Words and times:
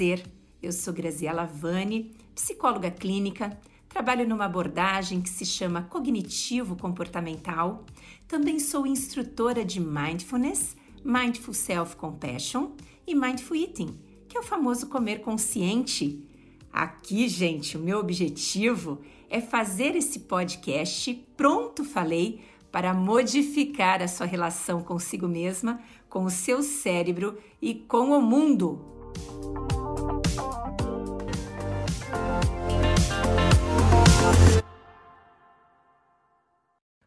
prazer. 0.00 0.24
Eu 0.62 0.72
sou 0.72 0.94
Graziela 0.94 1.44
Vani, 1.44 2.14
psicóloga 2.34 2.90
clínica, 2.90 3.58
trabalho 3.86 4.26
numa 4.26 4.46
abordagem 4.46 5.20
que 5.20 5.28
se 5.28 5.44
chama 5.44 5.82
cognitivo 5.82 6.74
comportamental. 6.74 7.84
Também 8.26 8.58
sou 8.58 8.86
instrutora 8.86 9.62
de 9.62 9.78
mindfulness, 9.78 10.74
mindful 11.04 11.52
self-compassion 11.52 12.70
e 13.06 13.14
mindful 13.14 13.54
eating, 13.54 13.94
que 14.26 14.38
é 14.38 14.40
o 14.40 14.42
famoso 14.42 14.86
comer 14.86 15.20
consciente. 15.20 16.26
Aqui, 16.72 17.28
gente, 17.28 17.76
o 17.76 17.80
meu 17.80 17.98
objetivo 17.98 19.02
é 19.28 19.38
fazer 19.38 19.94
esse 19.96 20.20
podcast 20.20 21.12
pronto 21.36 21.84
falei 21.84 22.40
para 22.72 22.94
modificar 22.94 24.00
a 24.00 24.08
sua 24.08 24.24
relação 24.24 24.82
consigo 24.82 25.28
mesma, 25.28 25.78
com 26.08 26.24
o 26.24 26.30
seu 26.30 26.62
cérebro 26.62 27.36
e 27.60 27.74
com 27.74 28.12
o 28.12 28.22
mundo. 28.22 29.79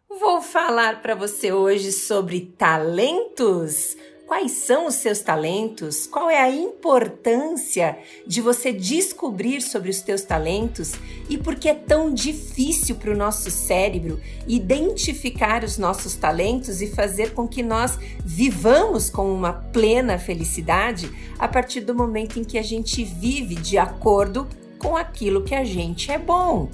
Vou 0.09 0.41
falar 0.41 1.01
para 1.01 1.15
você 1.15 1.51
hoje 1.51 1.91
sobre 1.91 2.41
talentos 2.57 3.95
Quais 4.33 4.53
são 4.53 4.87
os 4.87 4.95
seus 4.95 5.19
talentos? 5.19 6.07
Qual 6.07 6.29
é 6.29 6.41
a 6.41 6.49
importância 6.49 7.97
de 8.25 8.41
você 8.41 8.71
descobrir 8.71 9.61
sobre 9.61 9.89
os 9.89 10.01
teus 10.01 10.23
talentos 10.23 10.93
e 11.29 11.37
por 11.37 11.55
que 11.55 11.67
é 11.69 11.75
tão 11.75 12.11
difícil 12.11 12.95
para 12.95 13.11
o 13.11 13.17
nosso 13.17 13.51
cérebro 13.51 14.19
identificar 14.47 15.63
os 15.63 15.77
nossos 15.77 16.15
talentos 16.15 16.81
e 16.81 16.87
fazer 16.87 17.33
com 17.33 17.47
que 17.47 17.61
nós 17.61 17.99
vivamos 18.25 19.09
com 19.09 19.31
uma 19.31 19.53
plena 19.53 20.17
felicidade 20.17 21.11
a 21.37 21.47
partir 21.47 21.81
do 21.81 21.93
momento 21.93 22.39
em 22.39 22.43
que 22.43 22.57
a 22.57 22.63
gente 22.63 23.03
vive 23.03 23.55
de 23.55 23.77
acordo 23.77 24.47
com 24.79 24.95
aquilo 24.95 25.43
que 25.43 25.53
a 25.53 25.63
gente 25.63 26.11
é 26.11 26.17
bom. 26.17 26.69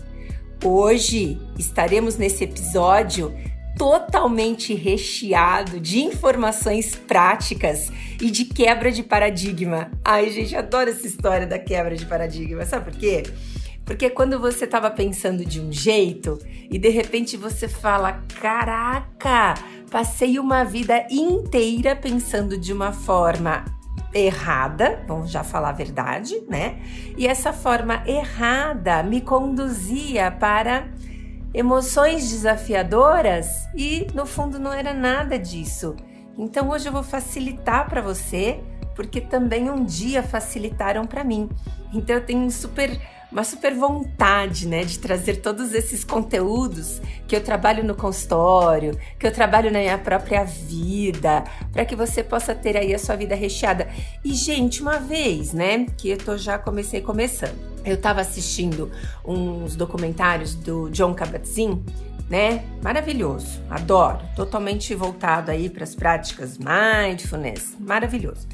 Hoje 0.63 1.39
estaremos 1.57 2.17
nesse 2.17 2.43
episódio 2.43 3.33
totalmente 3.77 4.73
recheado 4.73 5.79
de 5.79 5.99
informações 5.99 6.95
práticas 6.95 7.89
e 8.21 8.29
de 8.29 8.43
quebra 8.43 8.91
de 8.91 9.01
paradigma. 9.01 9.89
Ai, 10.03 10.29
gente, 10.29 10.53
adoro 10.57 10.89
essa 10.89 11.07
história 11.07 11.47
da 11.47 11.57
quebra 11.57 11.95
de 11.95 12.05
paradigma. 12.05 12.65
Sabe 12.65 12.91
por 12.91 12.99
quê? 12.99 13.23
Porque 13.85 14.09
quando 14.09 14.37
você 14.37 14.65
estava 14.65 14.91
pensando 14.91 15.45
de 15.45 15.61
um 15.61 15.71
jeito 15.71 16.37
e 16.69 16.77
de 16.77 16.89
repente 16.89 17.37
você 17.37 17.69
fala: 17.69 18.21
Caraca, 18.41 19.53
passei 19.89 20.37
uma 20.37 20.65
vida 20.65 21.07
inteira 21.09 21.95
pensando 21.95 22.57
de 22.57 22.73
uma 22.73 22.91
forma 22.91 23.63
errada, 24.13 25.03
vamos 25.07 25.29
já 25.29 25.43
falar 25.43 25.69
a 25.69 25.73
verdade, 25.73 26.41
né? 26.47 26.79
E 27.17 27.27
essa 27.27 27.53
forma 27.53 28.03
errada 28.05 29.03
me 29.03 29.21
conduzia 29.21 30.31
para 30.31 30.87
emoções 31.53 32.29
desafiadoras 32.29 33.67
e 33.75 34.07
no 34.13 34.25
fundo 34.25 34.59
não 34.59 34.73
era 34.73 34.93
nada 34.93 35.37
disso. 35.37 35.95
Então 36.37 36.69
hoje 36.69 36.87
eu 36.87 36.93
vou 36.93 37.03
facilitar 37.03 37.89
para 37.89 38.01
você, 38.01 38.59
porque 38.95 39.19
também 39.19 39.69
um 39.69 39.83
dia 39.83 40.23
facilitaram 40.23 41.05
para 41.05 41.23
mim. 41.23 41.49
Então 41.93 42.15
eu 42.15 42.25
tenho 42.25 42.41
um 42.41 42.49
super 42.49 42.99
uma 43.31 43.43
super 43.43 43.73
vontade, 43.75 44.67
né, 44.67 44.83
de 44.83 44.97
trazer 44.97 45.37
todos 45.37 45.73
esses 45.73 46.03
conteúdos 46.03 47.01
que 47.27 47.35
eu 47.35 47.43
trabalho 47.43 47.83
no 47.83 47.95
consultório, 47.95 48.97
que 49.19 49.27
eu 49.27 49.31
trabalho 49.31 49.71
na 49.71 49.79
minha 49.79 49.97
própria 49.97 50.43
vida, 50.43 51.43
para 51.71 51.85
que 51.85 51.95
você 51.95 52.23
possa 52.23 52.55
ter 52.55 52.75
aí 52.75 52.93
a 52.93 52.99
sua 52.99 53.15
vida 53.15 53.35
recheada. 53.35 53.87
E 54.23 54.33
gente, 54.33 54.81
uma 54.81 54.99
vez, 54.99 55.53
né, 55.53 55.85
que 55.97 56.09
eu 56.09 56.17
tô 56.17 56.37
já 56.37 56.57
comecei 56.57 57.01
começando. 57.01 57.57
Eu 57.85 57.95
estava 57.95 58.21
assistindo 58.21 58.91
uns 59.23 59.75
documentários 59.75 60.53
do 60.55 60.89
John 60.89 61.13
Kabat-Zinn, 61.13 61.81
né? 62.29 62.63
Maravilhoso, 62.83 63.59
adoro, 63.69 64.19
totalmente 64.35 64.93
voltado 64.93 65.49
aí 65.49 65.69
para 65.69 65.83
as 65.83 65.95
práticas 65.95 66.57
mindfulness, 66.57 67.75
maravilhoso. 67.79 68.47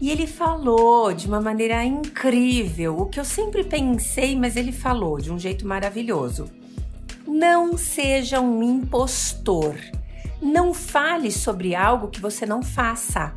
E 0.00 0.10
ele 0.10 0.28
falou 0.28 1.12
de 1.12 1.26
uma 1.26 1.40
maneira 1.40 1.84
incrível 1.84 2.98
o 2.98 3.06
que 3.06 3.18
eu 3.18 3.24
sempre 3.24 3.64
pensei, 3.64 4.36
mas 4.36 4.54
ele 4.56 4.70
falou 4.70 5.18
de 5.18 5.32
um 5.32 5.38
jeito 5.38 5.66
maravilhoso. 5.66 6.48
Não 7.26 7.76
seja 7.76 8.40
um 8.40 8.62
impostor. 8.62 9.76
Não 10.40 10.72
fale 10.72 11.32
sobre 11.32 11.74
algo 11.74 12.08
que 12.08 12.20
você 12.20 12.46
não 12.46 12.62
faça. 12.62 13.34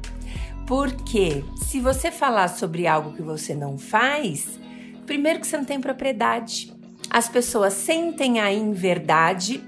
Porque 0.67 1.43
se 1.57 1.79
você 1.79 2.11
falar 2.11 2.47
sobre 2.47 2.85
algo 2.85 3.13
que 3.13 3.23
você 3.23 3.55
não 3.55 3.79
faz, 3.79 4.59
primeiro 5.07 5.39
que 5.39 5.47
você 5.47 5.57
não 5.57 5.65
tem 5.65 5.81
propriedade. 5.81 6.71
As 7.09 7.27
pessoas 7.27 7.73
sentem 7.73 8.39
a 8.39 8.53
inverdade. 8.53 9.63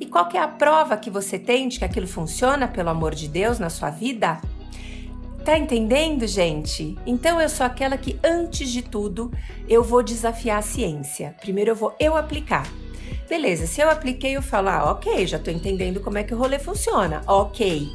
E 0.00 0.06
qual 0.06 0.28
é 0.32 0.38
a 0.38 0.48
prova 0.48 0.96
que 0.96 1.10
você 1.10 1.38
tem 1.38 1.68
de 1.68 1.78
que 1.78 1.84
aquilo 1.84 2.06
funciona, 2.06 2.66
pelo 2.66 2.88
amor 2.88 3.14
de 3.14 3.28
Deus, 3.28 3.58
na 3.58 3.68
sua 3.68 3.90
vida? 3.90 4.40
Tá 5.48 5.56
entendendo, 5.56 6.26
gente? 6.26 6.98
Então 7.06 7.40
eu 7.40 7.48
sou 7.48 7.64
aquela 7.64 7.96
que 7.96 8.20
antes 8.22 8.68
de 8.68 8.82
tudo 8.82 9.32
eu 9.66 9.82
vou 9.82 10.02
desafiar 10.02 10.58
a 10.58 10.62
ciência. 10.62 11.34
Primeiro 11.40 11.70
eu 11.70 11.74
vou 11.74 11.96
eu 11.98 12.18
aplicar. 12.18 12.70
Beleza, 13.26 13.66
se 13.66 13.80
eu 13.80 13.88
apliquei, 13.88 14.36
eu 14.36 14.42
falo, 14.42 14.68
ah, 14.68 14.90
ok, 14.90 15.26
já 15.26 15.38
tô 15.38 15.50
entendendo 15.50 16.00
como 16.00 16.18
é 16.18 16.22
que 16.22 16.34
o 16.34 16.36
rolê 16.36 16.58
funciona. 16.58 17.22
Ok. 17.26 17.88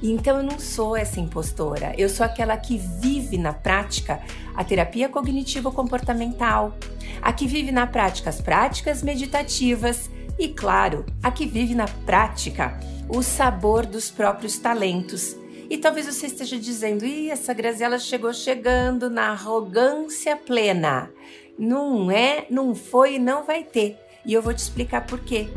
Então 0.00 0.36
eu 0.36 0.44
não 0.44 0.60
sou 0.60 0.96
essa 0.96 1.18
impostora, 1.18 1.92
eu 1.98 2.08
sou 2.08 2.24
aquela 2.24 2.56
que 2.56 2.78
vive 2.78 3.36
na 3.36 3.52
prática 3.52 4.20
a 4.54 4.62
terapia 4.62 5.08
cognitivo-comportamental, 5.08 6.72
a 7.20 7.32
que 7.32 7.48
vive 7.48 7.72
na 7.72 7.84
prática 7.84 8.30
as 8.30 8.40
práticas 8.40 9.02
meditativas 9.02 10.08
e, 10.38 10.46
claro, 10.46 11.04
a 11.20 11.32
que 11.32 11.46
vive 11.46 11.74
na 11.74 11.88
prática 12.06 12.78
o 13.08 13.24
sabor 13.24 13.86
dos 13.86 14.08
próprios 14.08 14.56
talentos 14.56 15.41
e 15.72 15.78
talvez 15.78 16.04
você 16.04 16.26
esteja 16.26 16.58
dizendo: 16.58 17.02
Ih, 17.02 17.30
essa 17.30 17.54
Graziela 17.54 17.98
chegou 17.98 18.30
chegando 18.34 19.08
na 19.08 19.30
arrogância 19.30 20.36
plena. 20.36 21.10
Não 21.58 22.10
é, 22.10 22.44
não 22.50 22.74
foi 22.74 23.14
e 23.14 23.18
não 23.18 23.42
vai 23.42 23.64
ter. 23.64 23.98
E 24.26 24.34
eu 24.34 24.42
vou 24.42 24.52
te 24.52 24.58
explicar 24.58 25.06
por 25.06 25.20
quê. 25.20 25.48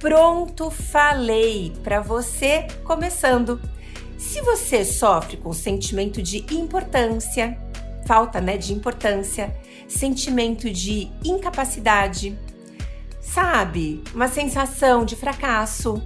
Pronto, 0.00 0.72
falei 0.72 1.72
para 1.84 2.00
você 2.00 2.66
começando. 2.82 3.60
Se 4.18 4.40
você 4.40 4.84
sofre 4.84 5.36
com 5.36 5.52
sentimento 5.52 6.20
de 6.20 6.44
importância, 6.52 7.56
falta 8.06 8.40
né, 8.40 8.56
de 8.56 8.72
importância, 8.72 9.54
sentimento 9.86 10.68
de 10.68 11.12
incapacidade, 11.24 12.36
sabe? 13.20 14.02
Uma 14.12 14.26
sensação 14.26 15.04
de 15.04 15.14
fracasso, 15.14 16.02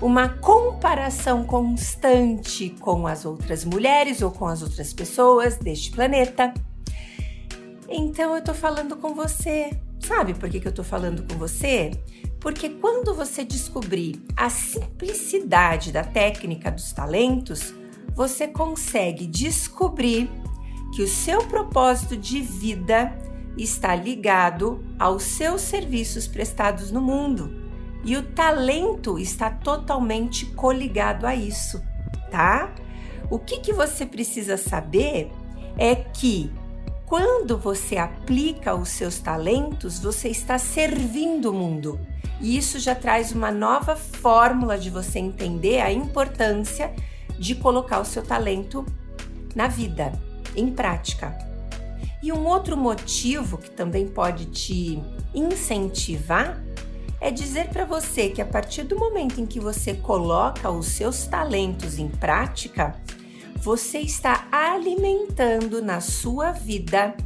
uma 0.00 0.28
comparação 0.28 1.44
constante 1.44 2.70
com 2.80 3.06
as 3.06 3.24
outras 3.24 3.64
mulheres 3.64 4.22
ou 4.22 4.30
com 4.30 4.46
as 4.46 4.62
outras 4.62 4.92
pessoas 4.92 5.56
deste 5.56 5.90
planeta. 5.90 6.54
Então 7.88 8.36
eu 8.36 8.42
tô 8.42 8.54
falando 8.54 8.96
com 8.96 9.14
você. 9.14 9.70
Sabe 9.98 10.34
por 10.34 10.48
que, 10.48 10.60
que 10.60 10.68
eu 10.68 10.72
tô 10.72 10.84
falando 10.84 11.26
com 11.26 11.36
você? 11.38 11.90
Porque 12.40 12.68
quando 12.68 13.14
você 13.14 13.44
descobrir 13.44 14.22
a 14.36 14.48
simplicidade 14.48 15.90
da 15.90 16.04
técnica 16.04 16.70
dos 16.70 16.92
talentos, 16.92 17.74
você 18.14 18.46
consegue 18.46 19.26
descobrir 19.26 20.30
que 20.94 21.02
o 21.02 21.08
seu 21.08 21.40
propósito 21.48 22.16
de 22.16 22.40
vida 22.40 23.18
está 23.56 23.96
ligado 23.96 24.84
aos 24.98 25.24
seus 25.24 25.62
serviços 25.62 26.28
prestados 26.28 26.92
no 26.92 27.00
mundo 27.00 27.57
e 28.04 28.16
o 28.16 28.22
talento 28.22 29.18
está 29.18 29.50
totalmente 29.50 30.46
coligado 30.46 31.26
a 31.26 31.34
isso, 31.34 31.82
tá? 32.30 32.72
O 33.30 33.38
que, 33.38 33.60
que 33.60 33.72
você 33.72 34.06
precisa 34.06 34.56
saber 34.56 35.30
é 35.76 35.94
que 35.94 36.50
quando 37.04 37.56
você 37.56 37.96
aplica 37.96 38.74
os 38.74 38.90
seus 38.90 39.18
talentos, 39.18 39.98
você 39.98 40.28
está 40.28 40.58
servindo 40.58 41.50
o 41.50 41.54
mundo. 41.54 41.98
E 42.40 42.56
isso 42.56 42.78
já 42.78 42.94
traz 42.94 43.32
uma 43.32 43.50
nova 43.50 43.96
fórmula 43.96 44.78
de 44.78 44.90
você 44.90 45.18
entender 45.18 45.80
a 45.80 45.90
importância 45.90 46.94
de 47.38 47.54
colocar 47.54 48.00
o 48.00 48.04
seu 48.04 48.22
talento 48.22 48.84
na 49.54 49.68
vida, 49.68 50.12
em 50.54 50.70
prática. 50.70 51.36
E 52.22 52.32
um 52.32 52.46
outro 52.46 52.76
motivo 52.76 53.58
que 53.58 53.70
também 53.70 54.06
pode 54.06 54.46
te 54.46 55.02
incentivar 55.34 56.60
é 57.20 57.30
dizer 57.30 57.68
para 57.68 57.84
você 57.84 58.28
que 58.28 58.40
a 58.40 58.46
partir 58.46 58.84
do 58.84 58.98
momento 58.98 59.40
em 59.40 59.46
que 59.46 59.58
você 59.58 59.94
coloca 59.94 60.70
os 60.70 60.86
seus 60.86 61.26
talentos 61.26 61.98
em 61.98 62.08
prática, 62.08 63.00
você 63.56 63.98
está 63.98 64.46
alimentando 64.52 65.82
na 65.82 66.00
sua 66.00 66.52
vida 66.52 67.16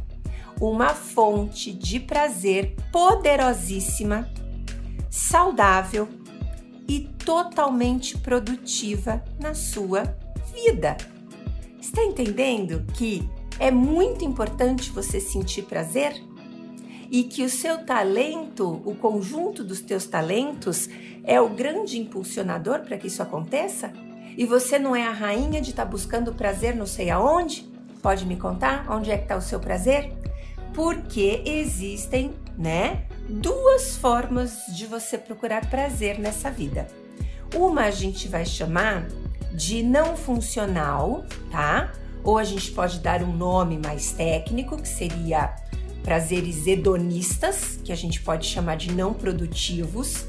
uma 0.59 0.89
fonte 0.89 1.71
de 1.71 1.99
prazer 1.99 2.75
poderosíssima, 2.91 4.29
saudável 5.09 6.07
e 6.87 7.01
totalmente 7.25 8.17
produtiva 8.17 9.23
na 9.39 9.53
sua 9.53 10.03
vida. 10.53 10.97
Está 11.79 12.03
entendendo 12.03 12.83
que 12.93 13.29
é 13.59 13.69
muito 13.69 14.25
importante 14.25 14.89
você 14.89 15.19
sentir 15.19 15.63
prazer 15.63 16.13
e 17.13 17.23
que 17.23 17.43
o 17.43 17.49
seu 17.49 17.77
talento, 17.77 18.81
o 18.83 18.95
conjunto 18.95 19.63
dos 19.63 19.79
teus 19.81 20.07
talentos, 20.07 20.89
é 21.23 21.39
o 21.39 21.47
grande 21.47 21.99
impulsionador 21.99 22.79
para 22.79 22.97
que 22.97 23.05
isso 23.05 23.21
aconteça? 23.21 23.93
E 24.35 24.47
você 24.47 24.79
não 24.79 24.95
é 24.95 25.05
a 25.05 25.11
rainha 25.11 25.61
de 25.61 25.69
estar 25.69 25.85
tá 25.85 25.91
buscando 25.91 26.33
prazer 26.33 26.75
não 26.75 26.87
sei 26.87 27.11
aonde? 27.11 27.71
Pode 28.01 28.25
me 28.25 28.35
contar 28.35 28.87
onde 28.89 29.11
é 29.11 29.17
que 29.17 29.25
está 29.25 29.37
o 29.37 29.41
seu 29.41 29.59
prazer? 29.59 30.11
Porque 30.73 31.43
existem, 31.45 32.33
né, 32.57 33.03
duas 33.29 33.95
formas 33.95 34.65
de 34.69 34.87
você 34.87 35.15
procurar 35.15 35.69
prazer 35.69 36.17
nessa 36.17 36.49
vida. 36.49 36.87
Uma 37.53 37.81
a 37.83 37.91
gente 37.91 38.27
vai 38.27 38.43
chamar 38.43 39.05
de 39.53 39.83
não 39.83 40.17
funcional, 40.17 41.23
tá? 41.51 41.91
Ou 42.23 42.39
a 42.39 42.43
gente 42.43 42.71
pode 42.71 42.97
dar 43.01 43.21
um 43.21 43.31
nome 43.31 43.77
mais 43.77 44.13
técnico, 44.13 44.81
que 44.81 44.87
seria 44.87 45.53
prazeres 46.03 46.67
hedonistas, 46.67 47.79
que 47.83 47.91
a 47.91 47.95
gente 47.95 48.21
pode 48.21 48.45
chamar 48.45 48.75
de 48.75 48.91
não 48.91 49.13
produtivos, 49.13 50.25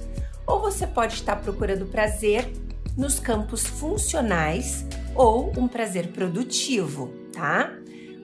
ou 0.47 0.61
você 0.61 0.87
pode 0.87 1.15
estar 1.15 1.37
procurando 1.37 1.87
prazer 1.87 2.51
nos 2.97 3.19
campos 3.19 3.67
funcionais 3.67 4.87
ou 5.15 5.53
um 5.59 5.67
prazer 5.67 6.09
produtivo, 6.09 7.13
tá? 7.33 7.73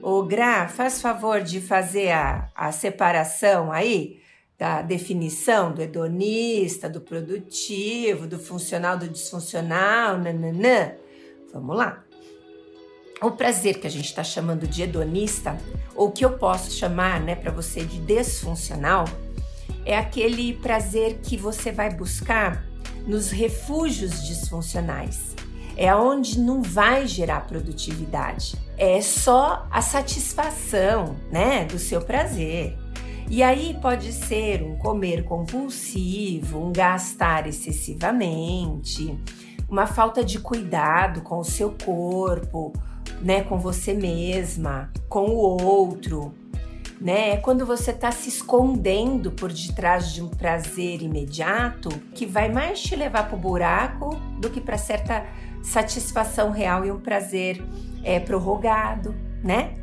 O 0.01 0.23
Gra, 0.23 0.67
faz 0.67 1.01
favor 1.01 1.41
de 1.41 1.61
fazer 1.61 2.11
a, 2.11 2.49
a 2.55 2.71
separação 2.71 3.71
aí 3.71 4.19
da 4.57 4.81
definição 4.81 5.71
do 5.71 5.81
hedonista, 5.81 6.89
do 6.89 7.01
produtivo, 7.01 8.27
do 8.27 8.39
funcional, 8.39 8.97
do 8.97 9.07
disfuncional, 9.07 10.17
nananã. 10.17 10.93
Vamos 11.51 11.75
lá. 11.75 12.03
O 13.23 13.29
prazer 13.29 13.79
que 13.79 13.85
a 13.85 13.89
gente 13.89 14.05
está 14.05 14.23
chamando 14.23 14.67
de 14.67 14.81
hedonista, 14.81 15.55
ou 15.93 16.09
que 16.09 16.25
eu 16.25 16.39
posso 16.39 16.71
chamar, 16.71 17.19
né, 17.19 17.35
para 17.35 17.51
você 17.51 17.85
de 17.85 17.99
desfuncional, 17.99 19.05
é 19.85 19.95
aquele 19.95 20.55
prazer 20.55 21.19
que 21.21 21.37
você 21.37 21.71
vai 21.71 21.93
buscar 21.93 22.65
nos 23.05 23.29
refúgios 23.29 24.25
disfuncionais. 24.25 25.35
É 25.77 25.93
onde 25.93 26.39
não 26.39 26.63
vai 26.63 27.05
gerar 27.05 27.41
produtividade. 27.41 28.55
É 28.75 28.99
só 29.01 29.67
a 29.69 29.83
satisfação, 29.83 31.15
né, 31.31 31.65
do 31.65 31.77
seu 31.77 32.01
prazer. 32.01 32.75
E 33.29 33.43
aí 33.43 33.77
pode 33.79 34.13
ser 34.13 34.63
um 34.63 34.75
comer 34.77 35.25
compulsivo, 35.25 36.59
um 36.59 36.71
gastar 36.71 37.45
excessivamente, 37.45 39.15
uma 39.69 39.85
falta 39.85 40.23
de 40.23 40.39
cuidado 40.39 41.21
com 41.21 41.37
o 41.37 41.45
seu 41.45 41.75
corpo, 41.85 42.73
né, 43.21 43.43
com 43.43 43.57
você 43.57 43.93
mesma, 43.93 44.91
com 45.07 45.25
o 45.29 45.63
outro, 45.63 46.33
né? 47.01 47.31
É 47.31 47.37
quando 47.37 47.65
você 47.65 47.91
está 47.91 48.11
se 48.11 48.29
escondendo 48.29 49.31
por 49.31 49.51
detrás 49.51 50.13
de 50.13 50.21
um 50.21 50.27
prazer 50.27 51.01
imediato 51.01 51.89
que 52.13 52.25
vai 52.25 52.49
mais 52.49 52.81
te 52.81 52.95
levar 52.95 53.27
para 53.27 53.35
o 53.35 53.39
buraco 53.39 54.15
do 54.39 54.49
que 54.49 54.61
para 54.61 54.77
certa 54.77 55.25
satisfação 55.63 56.51
real 56.51 56.85
e 56.85 56.91
um 56.91 56.99
prazer 56.99 57.63
é, 58.03 58.19
prorrogado, 58.19 59.15
né? 59.43 59.73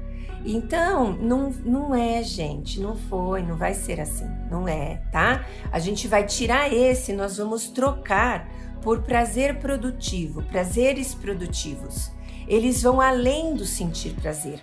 Então, 0.45 1.13
não, 1.13 1.51
não 1.65 1.95
é, 1.95 2.23
gente, 2.23 2.81
não 2.81 2.97
foi, 2.97 3.43
não 3.43 3.57
vai 3.57 3.75
ser 3.75 4.01
assim, 4.01 4.29
não 4.49 4.69
é, 4.69 5.03
tá? 5.11 5.45
A 5.73 5.81
gente 5.81 6.07
vai 6.07 6.25
tirar 6.25 6.73
esse, 6.73 7.13
nós 7.13 7.37
vamos 7.37 7.69
trocar 7.69 8.49
por 8.81 9.03
prazer 9.03 9.59
produtivo, 9.59 10.43
prazeres 10.45 11.15
produtivos. 11.15 12.13
Eles 12.49 12.83
vão 12.83 13.01
além 13.01 13.55
do 13.55 13.67
sentir 13.67 14.15
prazer, 14.15 14.61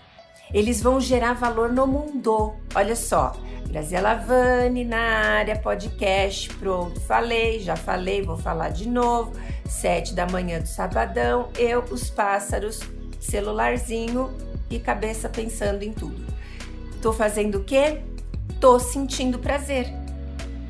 eles 0.51 0.81
vão 0.81 0.99
gerar 0.99 1.33
valor 1.33 1.71
no 1.71 1.85
mundo. 1.85 2.53
Olha 2.73 2.95
só, 2.95 3.33
Graziela 3.67 4.15
Vani 4.15 4.83
na 4.83 4.97
área, 4.97 5.55
podcast, 5.59 6.51
pronto, 6.55 6.99
falei, 7.01 7.59
já 7.59 7.75
falei, 7.75 8.23
vou 8.23 8.37
falar 8.37 8.69
de 8.69 8.89
novo. 8.89 9.33
Sete 9.69 10.15
da 10.15 10.25
manhã 10.25 10.59
do 10.59 10.67
sabadão, 10.67 11.49
eu, 11.57 11.83
os 11.91 12.09
pássaros, 12.09 12.79
celularzinho, 13.19 14.35
e 14.69 14.79
cabeça 14.79 15.29
pensando 15.29 15.83
em 15.83 15.93
tudo. 15.93 16.25
Tô 17.01 17.13
fazendo 17.13 17.59
o 17.59 17.63
quê? 17.63 18.01
Tô 18.59 18.79
sentindo 18.79 19.37
prazer. 19.37 19.87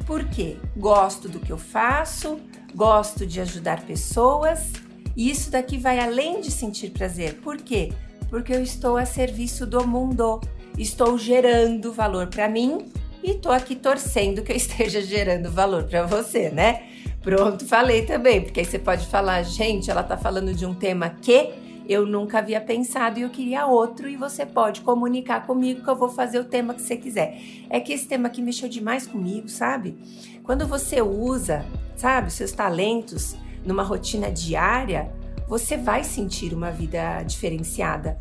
Por 0.06 0.26
quê? 0.26 0.58
Gosto 0.76 1.30
do 1.30 1.40
que 1.40 1.52
eu 1.52 1.58
faço, 1.58 2.40
gosto 2.76 3.26
de 3.26 3.40
ajudar 3.40 3.86
pessoas 3.86 4.74
e 5.16 5.30
isso 5.30 5.50
daqui 5.52 5.78
vai 5.78 6.00
além 6.00 6.42
de 6.42 6.52
sentir 6.52 6.92
prazer. 6.92 7.36
Por 7.36 7.58
quê? 7.58 7.94
Porque 8.30 8.54
eu 8.54 8.62
estou 8.62 8.98
a 8.98 9.06
serviço 9.06 9.66
do 9.66 9.88
mundo, 9.88 10.42
estou 10.78 11.18
gerando 11.18 11.94
valor 11.94 12.28
para 12.28 12.50
mim 12.50 12.92
e 13.24 13.34
tô 13.34 13.52
aqui 13.52 13.76
torcendo 13.76 14.42
que 14.42 14.52
eu 14.52 14.56
esteja 14.58 15.02
gerando 15.02 15.52
valor 15.52 15.84
para 15.86 16.06
você, 16.06 16.50
né? 16.50 16.84
Pronto, 17.22 17.66
falei 17.66 18.06
também, 18.06 18.42
porque 18.42 18.60
aí 18.60 18.66
você 18.66 18.78
pode 18.78 19.08
falar, 19.08 19.42
gente, 19.42 19.90
ela 19.90 20.04
tá 20.04 20.16
falando 20.16 20.54
de 20.54 20.66
um 20.66 20.76
tema 20.76 21.10
que 21.10 21.50
eu 21.88 22.06
nunca 22.06 22.40
havia 22.40 22.60
pensado 22.60 23.20
e 23.20 23.24
eu 23.24 23.30
queria 23.30 23.66
outro 23.66 24.10
e 24.10 24.16
você 24.16 24.46
pode 24.46 24.82
comunicar 24.82 25.46
comigo 25.46 25.84
que 25.84 25.90
eu 25.90 25.96
vou 25.96 26.10
fazer 26.10 26.40
o 26.40 26.44
tema 26.44 26.74
que 26.74 26.82
você 26.82 26.98
quiser. 26.98 27.40
É 27.70 27.80
que 27.80 27.94
esse 27.94 28.08
tema 28.08 28.28
aqui 28.28 28.42
mexeu 28.42 28.68
demais 28.68 29.08
comigo, 29.08 29.48
sabe? 29.48 29.96
Quando 30.44 30.68
você 30.68 31.02
usa, 31.02 31.66
sabe, 31.96 32.32
seus 32.32 32.52
talentos 32.52 33.36
numa 33.66 33.84
rotina 33.84 34.32
diária, 34.32 35.12
você 35.48 35.78
vai 35.78 36.04
sentir 36.04 36.54
uma 36.54 36.72
vida 36.72 37.22
diferenciada. 37.24 38.20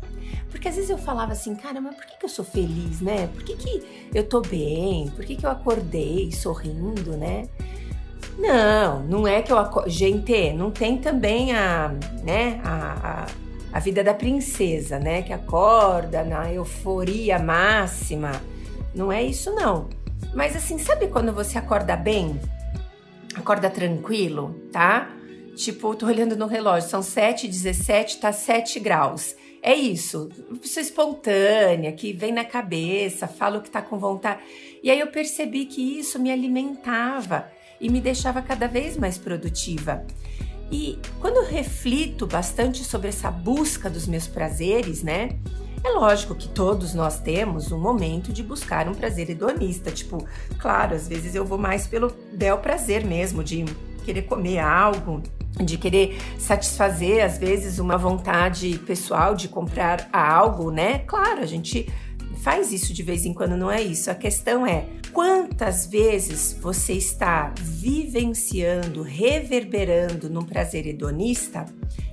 Porque 0.49 0.67
às 0.67 0.75
vezes 0.75 0.89
eu 0.89 0.97
falava 0.97 1.33
assim, 1.33 1.55
cara, 1.55 1.79
mas 1.81 1.95
por 1.95 2.05
que, 2.05 2.17
que 2.17 2.25
eu 2.25 2.29
sou 2.29 2.45
feliz, 2.45 3.01
né? 3.01 3.27
Por 3.33 3.43
que, 3.43 3.55
que 3.55 4.09
eu 4.13 4.23
tô 4.23 4.41
bem? 4.41 5.09
Por 5.09 5.25
que, 5.25 5.35
que 5.35 5.45
eu 5.45 5.49
acordei 5.49 6.31
sorrindo, 6.31 7.17
né? 7.17 7.47
Não, 8.37 9.03
não 9.03 9.27
é 9.27 9.41
que 9.41 9.51
eu 9.51 9.57
acordo. 9.57 9.89
Gente, 9.89 10.51
não 10.53 10.71
tem 10.71 10.97
também 10.97 11.53
a, 11.53 11.93
né, 12.23 12.59
a, 12.63 13.23
a 13.23 13.45
a 13.75 13.79
vida 13.81 14.01
da 14.01 14.13
princesa, 14.13 14.97
né? 14.97 15.21
Que 15.21 15.33
acorda 15.33 16.23
na 16.23 16.49
euforia 16.49 17.37
máxima. 17.37 18.31
Não 18.95 19.11
é 19.11 19.21
isso, 19.21 19.53
não. 19.53 19.89
Mas 20.33 20.55
assim, 20.55 20.79
sabe 20.79 21.09
quando 21.09 21.33
você 21.33 21.57
acorda 21.57 21.93
bem? 21.97 22.39
Acorda 23.35 23.69
tranquilo, 23.69 24.55
tá? 24.71 25.09
Tipo, 25.55 25.95
tô 25.95 26.05
olhando 26.05 26.35
no 26.35 26.47
relógio, 26.47 26.89
são 26.89 27.01
7 27.01 27.47
17 27.47 28.17
tá 28.17 28.31
7 28.31 28.79
graus. 28.79 29.35
É 29.61 29.73
isso, 29.73 30.29
pessoa 30.61 30.83
espontânea, 30.83 31.91
que 31.91 32.13
vem 32.13 32.31
na 32.31 32.45
cabeça, 32.45 33.27
fala 33.27 33.57
o 33.57 33.61
que 33.61 33.71
tá 33.71 33.81
com 33.81 33.97
vontade. 33.97 34.41
E 34.83 34.91
aí 34.91 34.99
eu 34.99 35.07
percebi 35.07 35.65
que 35.65 35.97
isso 35.97 36.19
me 36.19 36.31
alimentava 36.31 37.49
e 37.81 37.89
me 37.89 37.99
deixava 37.99 38.43
cada 38.43 38.67
vez 38.67 38.95
mais 38.95 39.17
produtiva. 39.17 40.05
E 40.71 40.99
quando 41.19 41.37
eu 41.37 41.45
reflito 41.45 42.27
bastante 42.27 42.83
sobre 42.83 43.09
essa 43.09 43.31
busca 43.31 43.89
dos 43.89 44.07
meus 44.07 44.27
prazeres, 44.27 45.01
né? 45.01 45.29
É 45.83 45.89
lógico 45.89 46.35
que 46.35 46.47
todos 46.47 46.93
nós 46.93 47.19
temos 47.19 47.71
um 47.71 47.79
momento 47.79 48.33
de 48.33 48.41
buscar 48.41 48.87
um 48.87 48.93
prazer 48.93 49.29
hedonista. 49.29 49.91
Tipo, 49.91 50.25
claro, 50.59 50.95
às 50.95 51.07
vezes 51.07 51.35
eu 51.35 51.45
vou 51.45 51.57
mais 51.57 51.87
pelo 51.87 52.11
bel 52.33 52.57
prazer 52.57 53.05
mesmo, 53.05 53.43
de 53.43 53.65
querer 54.03 54.23
comer 54.23 54.59
algo, 54.59 55.21
de 55.63 55.77
querer 55.77 56.17
satisfazer, 56.37 57.23
às 57.23 57.37
vezes, 57.37 57.79
uma 57.79 57.97
vontade 57.97 58.77
pessoal 58.85 59.35
de 59.35 59.47
comprar 59.47 60.09
algo, 60.11 60.71
né? 60.71 60.99
Claro, 60.99 61.41
a 61.41 61.45
gente 61.45 61.87
faz 62.41 62.71
isso 62.71 62.93
de 62.93 63.01
vez 63.01 63.25
em 63.25 63.33
quando, 63.33 63.55
não 63.55 63.71
é 63.71 63.81
isso. 63.81 64.11
A 64.11 64.15
questão 64.15 64.67
é 64.67 64.85
quantas 65.13 65.85
vezes 65.87 66.57
você 66.61 66.93
está 66.93 67.53
vivenciando, 67.57 69.01
reverberando 69.01 70.29
num 70.29 70.43
prazer 70.43 70.85
hedonista 70.85 71.65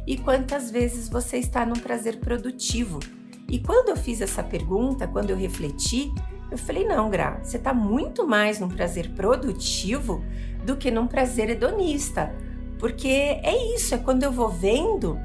e 0.07 0.17
quantas 0.17 0.71
vezes 0.71 1.09
você 1.09 1.39
está 1.39 1.67
num 1.67 1.75
prazer 1.75 2.19
produtivo. 2.21 3.01
E 3.49 3.59
quando 3.59 3.91
eu 3.91 3.97
fiz 3.97 4.21
essa 4.21 4.43
pergunta, 4.43 5.07
quando 5.07 5.31
eu 5.31 5.37
refleti, 5.37 6.11
eu 6.51 6.57
falei: 6.57 6.87
não, 6.87 7.11
Gra, 7.11 7.41
você 7.43 7.57
está 7.57 7.75
muito 7.75 8.27
mais 8.27 8.61
num 8.61 8.69
prazer 8.69 9.11
produtivo 9.11 10.25
do 10.65 10.77
que 10.77 10.91
num 10.91 11.07
prazer 11.07 11.51
hedonista. 11.51 12.35
Porque 12.83 13.07
é 13.09 13.77
isso, 13.77 13.95
é 13.95 13.99
quando 13.99 14.25
eu 14.25 14.33
vou 14.33 14.49
vendo 14.49 15.17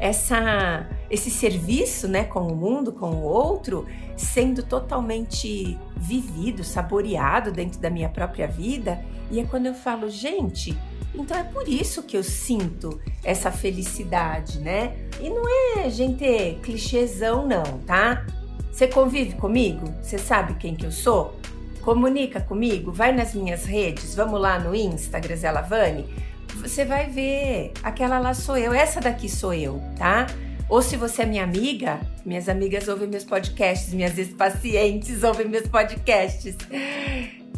essa 0.00 0.84
esse 1.08 1.30
serviço, 1.30 2.08
né, 2.08 2.24
com 2.24 2.40
o 2.40 2.56
mundo, 2.56 2.90
com 2.90 3.08
o 3.10 3.22
outro, 3.22 3.86
sendo 4.16 4.64
totalmente 4.64 5.78
vivido, 5.96 6.64
saboreado 6.64 7.52
dentro 7.52 7.78
da 7.78 7.88
minha 7.88 8.08
própria 8.08 8.48
vida, 8.48 9.00
e 9.30 9.38
é 9.38 9.44
quando 9.44 9.66
eu 9.66 9.74
falo, 9.74 10.10
gente, 10.10 10.76
então 11.14 11.38
é 11.38 11.44
por 11.44 11.68
isso 11.68 12.02
que 12.02 12.16
eu 12.16 12.24
sinto 12.24 13.00
essa 13.22 13.52
felicidade, 13.52 14.58
né? 14.58 14.96
E 15.20 15.30
não 15.30 15.44
é, 15.78 15.88
gente, 15.88 16.58
clichêzão 16.64 17.46
não, 17.46 17.78
tá? 17.86 18.26
Você 18.72 18.88
convive 18.88 19.36
comigo? 19.36 19.86
Você 20.02 20.18
sabe 20.18 20.54
quem 20.54 20.74
que 20.74 20.84
eu 20.84 20.90
sou? 20.90 21.36
Comunica 21.80 22.40
comigo, 22.40 22.90
vai 22.90 23.12
nas 23.12 23.34
minhas 23.34 23.64
redes, 23.64 24.16
vamos 24.16 24.40
lá 24.40 24.58
no 24.58 24.74
Insta, 24.74 25.20
Grazela 25.20 25.60
Vani, 25.60 26.06
você 26.68 26.84
vai 26.84 27.06
ver, 27.10 27.72
aquela 27.82 28.18
lá 28.18 28.32
sou 28.32 28.56
eu, 28.56 28.72
essa 28.72 29.00
daqui 29.00 29.28
sou 29.28 29.52
eu, 29.52 29.82
tá? 29.98 30.26
Ou 30.66 30.80
se 30.80 30.96
você 30.96 31.22
é 31.22 31.26
minha 31.26 31.44
amiga, 31.44 32.00
minhas 32.24 32.48
amigas 32.48 32.88
ouvem 32.88 33.06
meus 33.06 33.24
podcasts, 33.24 33.92
minhas 33.92 34.16
ex-pacientes 34.16 35.22
ouvem 35.22 35.46
meus 35.46 35.68
podcasts. 35.68 36.56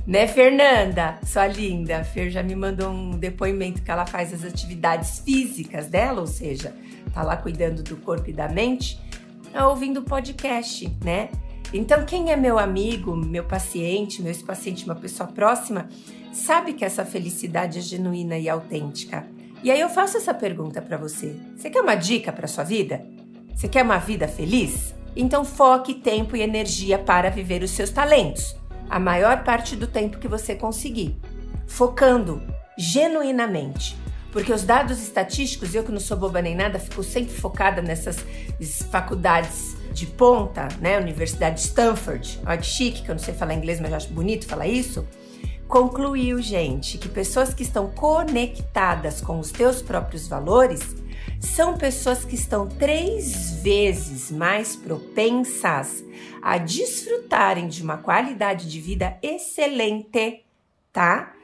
Né, 0.05 0.27
Fernanda? 0.27 1.19
Sua 1.25 1.47
linda. 1.47 2.05
Fer 2.05 2.31
já 2.31 2.43
me 2.43 2.55
mandou 2.55 2.91
um 2.91 3.11
depoimento 3.13 3.83
que 3.83 3.91
ela 3.91 4.07
faz 4.07 4.33
as 4.33 4.45
atividades 4.45 5.21
físicas 5.21 5.87
dela, 5.87 6.21
ou 6.21 6.27
seja, 6.27 6.75
tá 7.13 7.23
lá 7.23 7.37
cuidando 7.37 7.83
do 7.83 7.97
corpo 7.97 8.31
e 8.31 8.33
da 8.33 8.49
mente, 8.49 9.01
tá 9.53 9.69
ouvindo 9.69 10.03
podcast, 10.03 10.93
né? 11.03 11.29
Então, 11.73 12.05
quem 12.05 12.31
é 12.31 12.37
meu 12.37 12.59
amigo, 12.59 13.17
meu 13.17 13.45
paciente, 13.45 14.23
meu 14.23 14.31
ex-paciente, 14.31 14.85
uma 14.85 14.95
pessoa 14.95 15.29
próxima, 15.29 15.89
sabe 16.37 16.75
que 16.75 16.85
essa 16.85 17.05
felicidade 17.05 17.79
é 17.79 17.83
genuína 17.83 18.39
e 18.39 18.49
autêntica. 18.49 19.27
E 19.63 19.71
aí 19.71 19.81
eu 19.81 19.89
faço 19.89 20.17
essa 20.17 20.35
pergunta 20.35 20.83
para 20.83 20.97
você. 20.97 21.35
Você 21.57 21.71
quer 21.71 21.81
uma 21.81 21.95
dica 21.95 22.33
para 22.33 22.47
sua 22.47 22.63
vida? 22.63 23.05
Você 23.55 23.69
quer 23.69 23.83
uma 23.83 23.99
vida 23.99 24.29
feliz? 24.29 24.95
Então 25.17 25.45
foque 25.45 25.95
tempo 25.95 26.37
e 26.37 26.43
energia 26.43 26.99
para 26.99 27.31
viver 27.31 27.63
os 27.63 27.71
seus 27.71 27.91
talentos 27.91 28.55
a 28.89 29.01
maior 29.01 29.43
parte 29.43 29.75
do 29.75 29.87
tempo 29.87 30.19
que 30.19 30.29
você 30.29 30.55
conseguir, 30.55 31.17
focando 31.67 32.41
genuinamente. 32.79 33.97
Porque 34.31 34.53
os 34.53 34.63
dados 34.63 35.03
estatísticos, 35.03 35.75
eu 35.75 35.83
que 35.83 35.91
não 35.91 35.99
sou 35.99 36.17
boba 36.17 36.43
nem 36.43 36.55
nada, 36.55 36.79
fico 36.79 37.03
sempre 37.03 37.35
focada 37.35 37.81
nessas 37.81 38.19
faculdades 38.91 39.77
de 39.93 40.07
ponta, 40.07 40.69
né? 40.79 40.99
Universidade 40.99 41.57
de 41.57 41.63
Stanford, 41.63 42.39
olha 42.45 42.59
que 42.59 42.67
chique, 42.67 43.03
que 43.03 43.11
eu 43.11 43.15
não 43.15 43.23
sei 43.23 43.33
falar 43.33 43.55
inglês, 43.55 43.81
mas 43.81 43.91
eu 43.91 43.97
acho 43.97 44.13
bonito 44.13 44.47
falar 44.47 44.67
isso. 44.67 45.07
Concluiu, 45.69 46.41
gente, 46.41 46.97
que 46.97 47.09
pessoas 47.09 47.53
que 47.53 47.65
estão 47.65 47.91
conectadas 47.91 49.21
com 49.21 49.41
os 49.41 49.51
teus 49.51 49.83
próprios 49.83 50.29
valores 50.29 50.95
são 51.41 51.77
pessoas 51.77 52.25
que 52.25 52.37
estão 52.37 52.69
três 52.69 53.61
vezes 53.63 54.31
mais 54.31 54.77
propensas 54.77 56.05
a 56.41 56.57
desfrutarem 56.57 57.67
de 57.67 57.83
uma 57.83 57.99
qualidade 57.99 58.71
de 58.71 58.81
vida 58.81 59.19
excelente, 59.21 60.45
tá? 60.93 61.35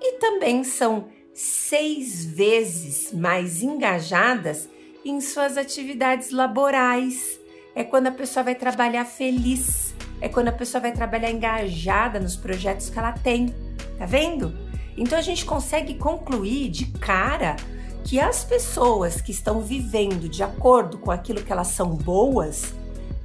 E 0.00 0.18
também 0.18 0.62
são 0.62 1.08
seis 1.32 2.24
vezes 2.24 3.12
mais 3.12 3.60
engajadas 3.60 4.68
em 5.04 5.20
suas 5.20 5.58
atividades 5.58 6.30
laborais. 6.30 7.40
É 7.74 7.82
quando 7.82 8.06
a 8.06 8.12
pessoa 8.12 8.44
vai 8.44 8.54
trabalhar 8.54 9.04
feliz, 9.04 9.83
é 10.20 10.28
quando 10.28 10.48
a 10.48 10.52
pessoa 10.52 10.80
vai 10.80 10.92
trabalhar 10.92 11.30
engajada 11.30 12.18
nos 12.18 12.36
projetos 12.36 12.88
que 12.88 12.98
ela 12.98 13.12
tem. 13.12 13.54
Tá 13.98 14.06
vendo? 14.06 14.54
Então 14.96 15.18
a 15.18 15.22
gente 15.22 15.44
consegue 15.44 15.94
concluir 15.94 16.70
de 16.70 16.86
cara 16.86 17.56
que 18.04 18.20
as 18.20 18.44
pessoas 18.44 19.20
que 19.20 19.32
estão 19.32 19.60
vivendo 19.60 20.28
de 20.28 20.42
acordo 20.42 20.98
com 20.98 21.10
aquilo 21.10 21.42
que 21.42 21.52
elas 21.52 21.68
são 21.68 21.90
boas, 21.90 22.74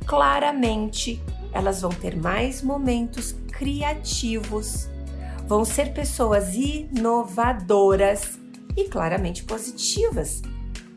claramente 0.06 1.22
elas 1.52 1.82
vão 1.82 1.92
ter 1.92 2.16
mais 2.16 2.62
momentos 2.62 3.36
criativos, 3.52 4.88
vão 5.46 5.66
ser 5.66 5.94
pessoas 5.94 6.56
inovadoras 6.56 8.40
e 8.78 8.86
claramente 8.86 9.44
positivas, 9.44 10.42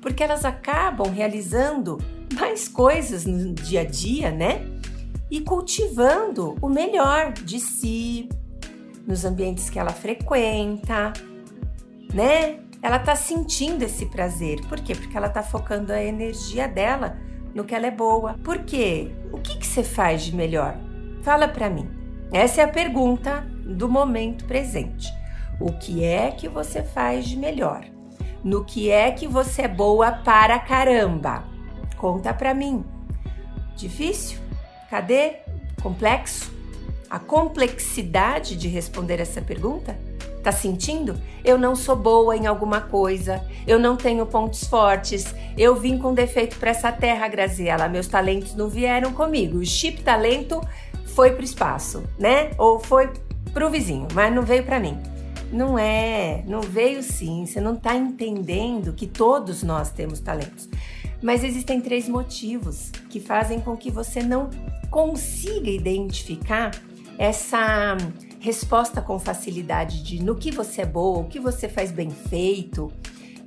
porque 0.01 0.23
elas 0.23 0.45
acabam 0.45 1.11
realizando 1.13 1.99
mais 2.35 2.69
coisas 2.69 3.25
no 3.25 3.53
dia 3.53 3.81
a 3.81 3.85
dia, 3.85 4.31
né? 4.31 4.72
E 5.33 5.41
cultivando 5.41 6.59
o 6.61 6.69
melhor 6.69 7.33
de 7.33 7.59
si 7.59 8.29
nos 9.07 9.25
ambientes 9.25 9.71
que 9.71 9.79
ela 9.79 9.91
frequenta, 9.91 11.11
né? 12.13 12.61
ela 12.83 12.99
tá 12.99 13.17
sentindo 13.17 13.83
esse 13.83 14.05
prazer. 14.05 14.61
Por 14.69 14.79
quê? 14.79 14.95
Porque 14.95 15.17
ela 15.17 15.31
tá 15.31 15.43
focando 15.43 15.91
a 15.91 16.03
energia 16.03 16.69
dela 16.69 17.17
no 17.55 17.65
que 17.65 17.75
ela 17.75 17.87
é 17.87 17.91
boa. 17.91 18.35
Por 18.45 18.59
quê? 18.59 19.11
O 19.33 19.39
que, 19.39 19.57
que 19.57 19.67
você 19.67 19.83
faz 19.83 20.23
de 20.23 20.37
melhor? 20.37 20.77
Fala 21.23 21.49
para 21.49 21.71
mim. 21.71 21.89
Essa 22.31 22.61
é 22.61 22.65
a 22.65 22.69
pergunta 22.69 23.41
do 23.65 23.89
momento 23.89 24.45
presente. 24.45 25.09
O 25.59 25.73
que 25.73 26.05
é 26.05 26.31
que 26.31 26.47
você 26.47 26.83
faz 26.83 27.25
de 27.27 27.39
melhor? 27.39 27.87
No 28.45 28.67
que 28.67 28.91
é 28.91 29.11
que 29.13 29.27
você 29.27 29.63
é 29.63 29.69
boa 29.69 30.13
para 30.13 30.59
caramba? 30.59 31.45
Conta 31.97 32.35
para 32.35 32.53
mim. 32.53 32.85
Difícil? 33.77 34.42
Cadê? 34.93 35.37
Complexo? 35.83 36.53
A 37.09 37.19
complexidade 37.19 38.55
de 38.55 38.69
responder 38.69 39.21
essa 39.21 39.41
pergunta 39.41 39.99
Tá 40.43 40.53
sentindo? 40.53 41.19
Eu 41.45 41.57
não 41.57 41.77
sou 41.77 41.95
boa 41.95 42.37
em 42.37 42.49
alguma 42.49 42.81
coisa, 42.81 43.41
eu 43.65 43.79
não 43.79 43.97
tenho 43.97 44.27
pontos 44.27 44.65
fortes, 44.65 45.33
eu 45.57 45.77
vim 45.77 45.97
com 45.97 46.13
defeito 46.13 46.59
para 46.59 46.73
essa 46.73 46.91
terra, 46.91 47.29
Graziela, 47.29 47.89
meus 47.89 48.09
talentos 48.09 48.57
não 48.57 48.69
vieram 48.69 49.13
comigo. 49.13 49.59
O 49.59 49.65
chip 49.65 50.03
talento 50.03 50.61
foi 51.07 51.31
pro 51.31 51.45
espaço, 51.45 52.03
né? 52.19 52.51
Ou 52.59 52.81
foi 52.81 53.09
pro 53.53 53.71
vizinho, 53.71 54.09
mas 54.13 54.35
não 54.35 54.43
veio 54.43 54.65
para 54.65 54.81
mim. 54.81 54.99
Não 55.53 55.79
é, 55.79 56.43
não 56.45 56.61
veio 56.61 57.05
sim, 57.05 57.47
você 57.47 57.61
não 57.61 57.77
tá 57.77 57.95
entendendo 57.95 58.93
que 58.93 59.07
todos 59.07 59.63
nós 59.63 59.93
temos 59.93 60.19
talentos. 60.19 60.69
Mas 61.23 61.45
existem 61.45 61.81
três 61.81 62.09
motivos 62.09 62.91
que 63.09 63.21
fazem 63.21 63.61
com 63.61 63.77
que 63.77 63.91
você 63.91 64.23
não 64.23 64.51
consiga 64.91 65.71
identificar 65.71 66.73
essa 67.17 67.97
resposta 68.41 69.01
com 69.01 69.19
facilidade 69.19 70.03
de 70.03 70.23
no 70.23 70.35
que 70.35 70.51
você 70.51 70.83
é 70.83 70.87
boa, 70.87 71.21
o 71.21 71.29
que 71.29 71.39
você 71.39 71.69
faz 71.69 71.93
bem 71.93 72.11
feito. 72.11 72.93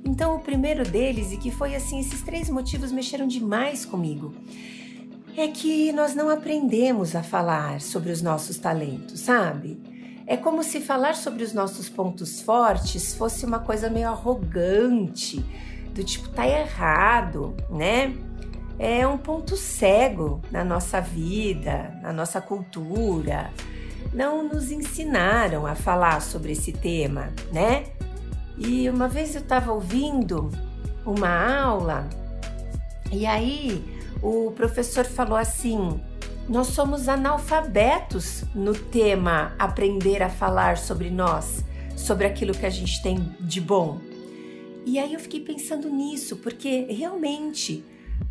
Então, 0.04 0.36
o 0.36 0.40
primeiro 0.40 0.84
deles, 0.84 1.32
e 1.32 1.36
que 1.36 1.50
foi 1.50 1.74
assim, 1.74 2.00
esses 2.00 2.22
três 2.22 2.48
motivos 2.48 2.90
mexeram 2.90 3.26
demais 3.26 3.84
comigo, 3.84 4.34
é 5.36 5.48
que 5.48 5.92
nós 5.92 6.14
não 6.14 6.30
aprendemos 6.30 7.14
a 7.14 7.22
falar 7.22 7.80
sobre 7.82 8.10
os 8.10 8.22
nossos 8.22 8.56
talentos, 8.56 9.20
sabe? 9.20 9.78
É 10.26 10.36
como 10.36 10.62
se 10.64 10.80
falar 10.80 11.14
sobre 11.14 11.44
os 11.44 11.52
nossos 11.52 11.88
pontos 11.88 12.40
fortes 12.40 13.14
fosse 13.14 13.44
uma 13.44 13.58
coisa 13.58 13.90
meio 13.90 14.08
arrogante, 14.08 15.44
do 15.96 16.04
tipo, 16.04 16.28
tá 16.28 16.46
errado, 16.46 17.56
né? 17.68 18.14
É 18.78 19.06
um 19.06 19.18
ponto 19.18 19.56
cego 19.56 20.40
na 20.52 20.62
nossa 20.62 21.00
vida, 21.00 21.98
na 22.02 22.12
nossa 22.12 22.40
cultura 22.40 23.50
não 24.12 24.48
nos 24.48 24.70
ensinaram 24.70 25.66
a 25.66 25.74
falar 25.74 26.20
sobre 26.22 26.52
esse 26.52 26.72
tema, 26.72 27.32
né? 27.52 27.84
E 28.56 28.88
uma 28.88 29.08
vez 29.08 29.34
eu 29.34 29.42
estava 29.42 29.72
ouvindo 29.72 30.50
uma 31.04 31.62
aula 31.62 32.08
e 33.12 33.26
aí 33.26 33.84
o 34.22 34.50
professor 34.52 35.04
falou 35.04 35.36
assim: 35.36 36.00
nós 36.48 36.68
somos 36.68 37.08
analfabetos 37.08 38.44
no 38.54 38.72
tema 38.72 39.54
aprender 39.58 40.22
a 40.22 40.30
falar 40.30 40.78
sobre 40.78 41.10
nós, 41.10 41.62
sobre 41.94 42.26
aquilo 42.26 42.54
que 42.54 42.64
a 42.64 42.70
gente 42.70 43.02
tem 43.02 43.34
de 43.38 43.60
bom. 43.60 44.00
E 44.86 45.00
aí 45.00 45.14
eu 45.14 45.18
fiquei 45.18 45.40
pensando 45.40 45.90
nisso, 45.90 46.36
porque 46.36 46.86
realmente, 46.88 47.84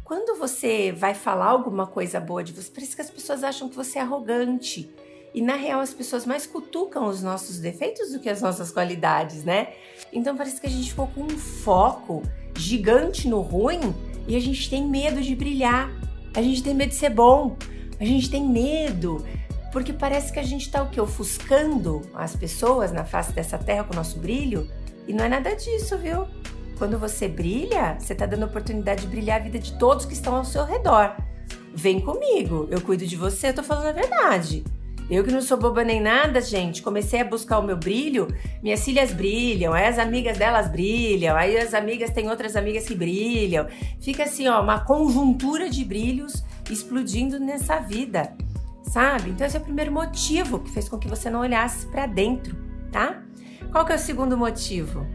quando 0.06 0.40
você 0.40 0.90
vai 0.90 1.14
falar 1.14 1.48
alguma 1.48 1.86
coisa 1.86 2.18
boa 2.18 2.42
de 2.42 2.54
você, 2.54 2.72
parece 2.74 2.96
que 2.96 3.02
as 3.02 3.10
pessoas 3.10 3.44
acham 3.44 3.68
que 3.68 3.76
você 3.76 4.00
é 4.00 4.02
arrogante. 4.02 4.90
E 5.34 5.42
na 5.42 5.56
real, 5.56 5.82
as 5.82 5.94
pessoas 5.94 6.26
mais 6.26 6.48
cutucam 6.48 7.08
os 7.10 7.22
nossos 7.22 7.60
defeitos 7.60 8.14
do 8.14 8.22
que 8.22 8.30
as 8.30 8.42
nossas 8.42 8.72
qualidades, 8.72 9.44
né? 9.44 9.74
Então 10.14 10.38
parece 10.38 10.62
que 10.62 10.66
a 10.66 10.70
gente 10.70 10.92
ficou 10.92 11.08
com 11.08 11.24
um 11.24 11.38
foco 11.38 12.24
gigante 12.58 13.28
no 13.28 13.42
ruim 13.42 13.94
e 14.26 14.34
a 14.38 14.40
gente 14.40 14.70
tem 14.70 14.88
medo 14.88 15.22
de 15.22 15.36
brilhar. 15.36 15.92
A 16.34 16.42
gente 16.42 16.64
tem 16.64 16.74
medo 16.74 16.92
de 16.92 16.96
ser 16.96 17.10
bom. 17.10 17.58
A 18.00 18.06
gente 18.06 18.32
tem 18.32 18.48
medo 18.48 19.26
porque 19.74 19.92
parece 19.92 20.32
que 20.32 20.40
a 20.40 20.44
gente 20.44 20.72
tá 20.72 20.82
o 20.84 20.90
que 20.90 21.02
ofuscando 21.02 22.02
as 22.14 22.34
pessoas 22.34 22.94
na 22.94 23.04
face 23.04 23.34
dessa 23.34 23.58
terra 23.58 23.84
com 23.84 23.92
o 23.92 23.96
nosso 23.98 24.18
brilho, 24.20 24.72
e 25.08 25.14
não 25.14 25.26
é 25.26 25.30
nada 25.30 25.56
disso, 25.56 25.98
viu? 25.98 26.28
Quando 26.78 27.00
você 27.00 27.28
brilha, 27.28 27.98
você 28.00 28.14
tá 28.14 28.26
dando 28.26 28.46
oportunidade 28.46 29.02
de 29.02 29.08
brilhar 29.08 29.40
a 29.40 29.44
vida 29.44 29.60
de 29.60 29.78
todos 29.78 30.06
que 30.06 30.14
estão 30.14 30.36
ao 30.36 30.46
seu 30.46 30.66
redor. 30.66 31.16
Vem 31.74 32.00
comigo, 32.00 32.68
eu 32.70 32.82
cuido 32.82 33.06
de 33.06 33.16
você, 33.16 33.50
eu 33.50 33.54
tô 33.54 33.64
falando 33.64 33.88
a 33.88 33.92
verdade. 33.92 34.64
Eu 35.10 35.24
que 35.24 35.32
não 35.32 35.42
sou 35.42 35.56
boba 35.56 35.84
nem 35.84 36.02
nada, 36.02 36.42
gente, 36.42 36.82
comecei 36.82 37.22
a 37.22 37.24
buscar 37.24 37.60
o 37.60 37.64
meu 37.64 37.78
brilho. 37.78 38.28
Minhas 38.64 38.84
filhas 38.84 39.12
brilham, 39.12 39.72
aí 39.72 39.86
as 39.86 40.00
amigas 40.00 40.38
delas 40.38 40.68
brilham, 40.68 41.36
aí 41.38 41.58
as 41.58 41.76
amigas 41.76 42.10
têm 42.10 42.28
outras 42.30 42.56
amigas 42.56 42.88
que 42.88 42.96
brilham. 42.96 43.68
Fica 44.02 44.24
assim, 44.24 44.48
ó, 44.48 44.62
uma 44.62 44.80
conjuntura 44.80 45.70
de 45.70 45.86
brilhos 45.86 46.44
explodindo 46.72 47.40
nessa 47.40 47.80
vida, 47.80 48.36
sabe? 48.84 49.30
Então 49.30 49.46
esse 49.46 49.56
é 49.56 49.60
o 49.60 49.64
primeiro 49.64 49.92
motivo 49.92 50.60
que 50.60 50.72
fez 50.72 50.90
com 50.90 50.98
que 50.98 51.08
você 51.08 51.30
não 51.30 51.42
olhasse 51.42 51.86
para 51.86 52.08
dentro, 52.08 52.58
tá? 52.92 53.25
Qual 53.76 53.86
que 53.86 53.92
é 53.92 53.98
o 53.98 54.00
segundo 54.00 54.38
motivo? 54.38 55.06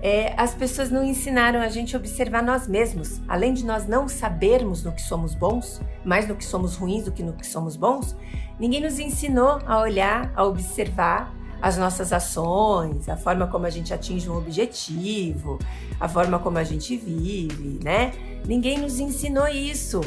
É, 0.00 0.32
as 0.40 0.54
pessoas 0.54 0.92
não 0.92 1.02
ensinaram 1.02 1.60
a 1.60 1.66
gente 1.66 1.96
a 1.96 1.98
observar 1.98 2.40
nós 2.40 2.68
mesmos. 2.68 3.20
Além 3.26 3.52
de 3.52 3.66
nós 3.66 3.84
não 3.84 4.06
sabermos 4.06 4.84
no 4.84 4.92
que 4.92 5.02
somos 5.02 5.34
bons, 5.34 5.80
mais 6.04 6.28
no 6.28 6.36
que 6.36 6.44
somos 6.44 6.76
ruins 6.76 7.06
do 7.06 7.10
que 7.10 7.24
no 7.24 7.32
que 7.32 7.44
somos 7.44 7.74
bons, 7.74 8.14
Ninguém 8.60 8.80
nos 8.80 9.00
ensinou 9.00 9.58
a 9.66 9.80
olhar, 9.80 10.32
a 10.36 10.44
observar, 10.44 11.34
as 11.60 11.76
nossas 11.76 12.12
ações, 12.12 13.08
a 13.08 13.16
forma 13.16 13.48
como 13.48 13.66
a 13.66 13.70
gente 13.70 13.92
atinge 13.92 14.30
um 14.30 14.38
objetivo, 14.38 15.58
a 15.98 16.08
forma 16.08 16.38
como 16.38 16.58
a 16.58 16.64
gente 16.64 16.96
vive, 16.96 17.80
né? 17.82 18.12
Ninguém 18.46 18.78
nos 18.78 19.00
ensinou 19.00 19.48
isso. 19.48 20.00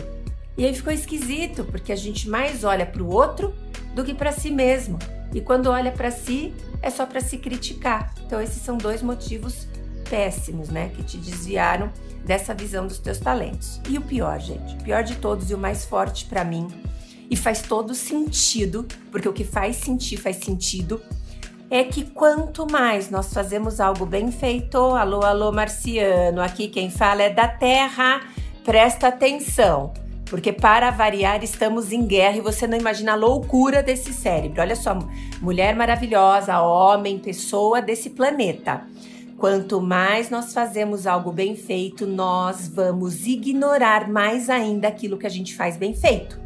E 0.58 0.65
aí 0.65 0.74
ficou 0.74 0.94
esquisito, 0.94 1.65
porque 1.65 1.91
a 1.91 1.98
gente 1.98 2.29
mais 2.29 2.63
olha 2.63 2.86
para 2.86 3.03
o 3.03 3.13
outro 3.13 3.53
do 3.94 4.06
que 4.06 4.13
para 4.13 4.32
si 4.32 4.50
mesmo. 4.50 4.98
E 5.34 5.41
quando 5.41 5.68
olha 5.68 5.91
para 5.91 6.12
si, 6.12 6.53
é 6.81 6.89
só 6.89 7.05
para 7.05 7.21
se 7.21 7.38
criticar. 7.38 8.13
Então 8.25 8.41
esses 8.41 8.62
são 8.62 8.77
dois 8.77 9.01
motivos 9.01 9.67
péssimos, 10.09 10.69
né, 10.69 10.89
que 10.95 11.03
te 11.03 11.17
desviaram 11.17 11.91
dessa 12.25 12.53
visão 12.53 12.88
dos 12.88 13.00
teus 13.00 13.19
talentos. 13.19 13.79
E 13.88 13.98
o 13.98 14.01
pior, 14.01 14.39
gente, 14.39 14.75
o 14.75 14.83
pior 14.83 15.03
de 15.03 15.15
todos 15.17 15.50
e 15.50 15.53
o 15.53 15.57
mais 15.57 15.86
forte 15.86 16.25
para 16.25 16.43
mim, 16.43 16.67
e 17.29 17.36
faz 17.36 17.62
todo 17.62 17.93
sentido, 17.93 18.88
porque 19.12 19.29
o 19.29 19.33
que 19.33 19.43
faz 19.43 19.75
sentir 19.75 20.17
faz 20.17 20.38
sentido, 20.38 21.01
é 21.69 21.83
que 21.83 22.03
quanto 22.03 22.65
mais 22.69 23.12
nós 23.12 23.31
fazemos 23.31 23.79
algo 23.79 24.05
bem 24.05 24.31
feito, 24.31 24.77
alô, 24.77 25.21
alô, 25.21 25.51
marciano, 25.51 26.41
aqui 26.41 26.67
quem 26.67 26.89
fala 26.89 27.21
é 27.21 27.29
da 27.29 27.48
Terra, 27.48 28.21
presta 28.65 29.09
atenção. 29.09 29.93
Porque 30.29 30.53
para 30.53 30.91
variar 30.91 31.43
estamos 31.43 31.91
em 31.91 32.05
guerra 32.05 32.38
e 32.38 32.41
você 32.41 32.67
não 32.67 32.77
imagina 32.77 33.13
a 33.13 33.15
loucura 33.15 33.81
desse 33.81 34.13
cérebro. 34.13 34.62
Olha 34.62 34.75
só, 34.75 34.98
mulher 35.41 35.75
maravilhosa, 35.75 36.62
homem, 36.62 37.17
pessoa 37.17 37.81
desse 37.81 38.12
planeta. 38.12 38.83
Quanto 39.38 39.81
mais 39.81 40.29
nós 40.29 40.53
fazemos 40.53 41.07
algo 41.07 41.31
bem 41.31 41.55
feito, 41.55 42.05
nós 42.05 42.67
vamos 42.67 43.25
ignorar 43.25 44.07
mais 44.07 44.50
ainda 44.50 44.88
aquilo 44.88 45.17
que 45.17 45.25
a 45.25 45.29
gente 45.29 45.55
faz 45.55 45.77
bem 45.77 45.95
feito. 45.95 46.39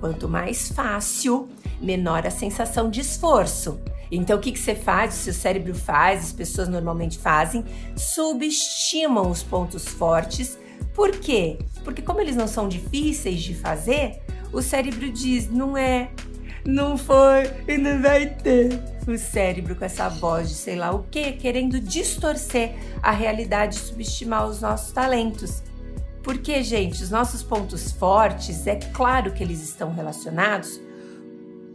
Quanto 0.00 0.28
mais 0.28 0.68
fácil, 0.70 1.48
menor 1.80 2.26
a 2.26 2.30
sensação 2.30 2.88
de 2.88 3.00
esforço. 3.00 3.78
Então, 4.10 4.38
o 4.38 4.40
que, 4.40 4.52
que 4.52 4.58
você 4.58 4.74
faz, 4.74 5.14
o 5.14 5.18
seu 5.18 5.32
cérebro 5.32 5.74
faz, 5.74 6.26
as 6.26 6.32
pessoas 6.32 6.68
normalmente 6.68 7.18
fazem, 7.18 7.64
subestimam 7.96 9.30
os 9.30 9.42
pontos 9.42 9.88
fortes. 9.88 10.56
Por 10.96 11.10
quê? 11.12 11.58
Porque, 11.84 12.00
como 12.00 12.22
eles 12.22 12.34
não 12.34 12.48
são 12.48 12.66
difíceis 12.66 13.42
de 13.42 13.54
fazer, 13.54 14.22
o 14.50 14.62
cérebro 14.62 15.12
diz: 15.12 15.50
não 15.50 15.76
é, 15.76 16.10
não 16.64 16.96
foi 16.96 17.44
e 17.68 17.76
não 17.76 18.00
vai 18.00 18.26
ter. 18.26 18.82
O 19.06 19.16
cérebro 19.16 19.76
com 19.76 19.84
essa 19.84 20.08
voz 20.08 20.48
de 20.48 20.54
sei 20.56 20.74
lá 20.74 20.90
o 20.90 21.04
que, 21.04 21.32
querendo 21.32 21.78
distorcer 21.78 22.74
a 23.00 23.12
realidade 23.12 23.76
e 23.76 23.78
subestimar 23.78 24.48
os 24.48 24.62
nossos 24.62 24.90
talentos. 24.90 25.62
Porque, 26.24 26.60
gente, 26.64 27.00
os 27.04 27.10
nossos 27.10 27.42
pontos 27.42 27.92
fortes, 27.92 28.66
é 28.66 28.74
claro 28.74 29.32
que 29.32 29.44
eles 29.44 29.62
estão 29.62 29.92
relacionados 29.92 30.80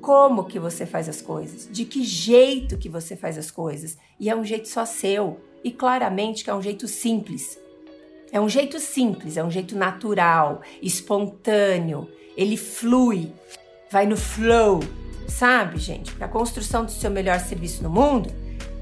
como 0.02 0.46
que 0.46 0.60
você 0.60 0.86
faz 0.86 1.08
as 1.08 1.22
coisas, 1.22 1.70
de 1.72 1.86
que 1.86 2.04
jeito 2.04 2.78
que 2.78 2.90
você 2.90 3.16
faz 3.16 3.38
as 3.38 3.52
coisas. 3.52 3.98
E 4.20 4.30
é 4.30 4.36
um 4.36 4.44
jeito 4.44 4.68
só 4.68 4.84
seu. 4.84 5.40
E 5.64 5.72
claramente 5.72 6.44
que 6.44 6.50
é 6.50 6.56
um 6.56 6.62
jeito 6.62 6.88
simples. 6.88 7.61
É 8.32 8.40
um 8.40 8.48
jeito 8.48 8.80
simples, 8.80 9.38
é 9.38 9.44
um 9.44 9.52
jeito 9.52 9.76
natural, 9.76 10.62
espontâneo. 10.82 12.08
Ele 12.38 12.56
flui 12.56 13.34
vai 13.92 14.06
no 14.06 14.16
flow, 14.16 14.80
sabe, 15.28 15.78
gente? 15.78 16.14
Para 16.14 16.26
a 16.26 16.30
construção 16.30 16.86
do 16.86 16.92
seu 16.92 17.12
melhor 17.12 17.40
serviço 17.42 17.84
no 17.84 17.90
mundo, 17.90 18.32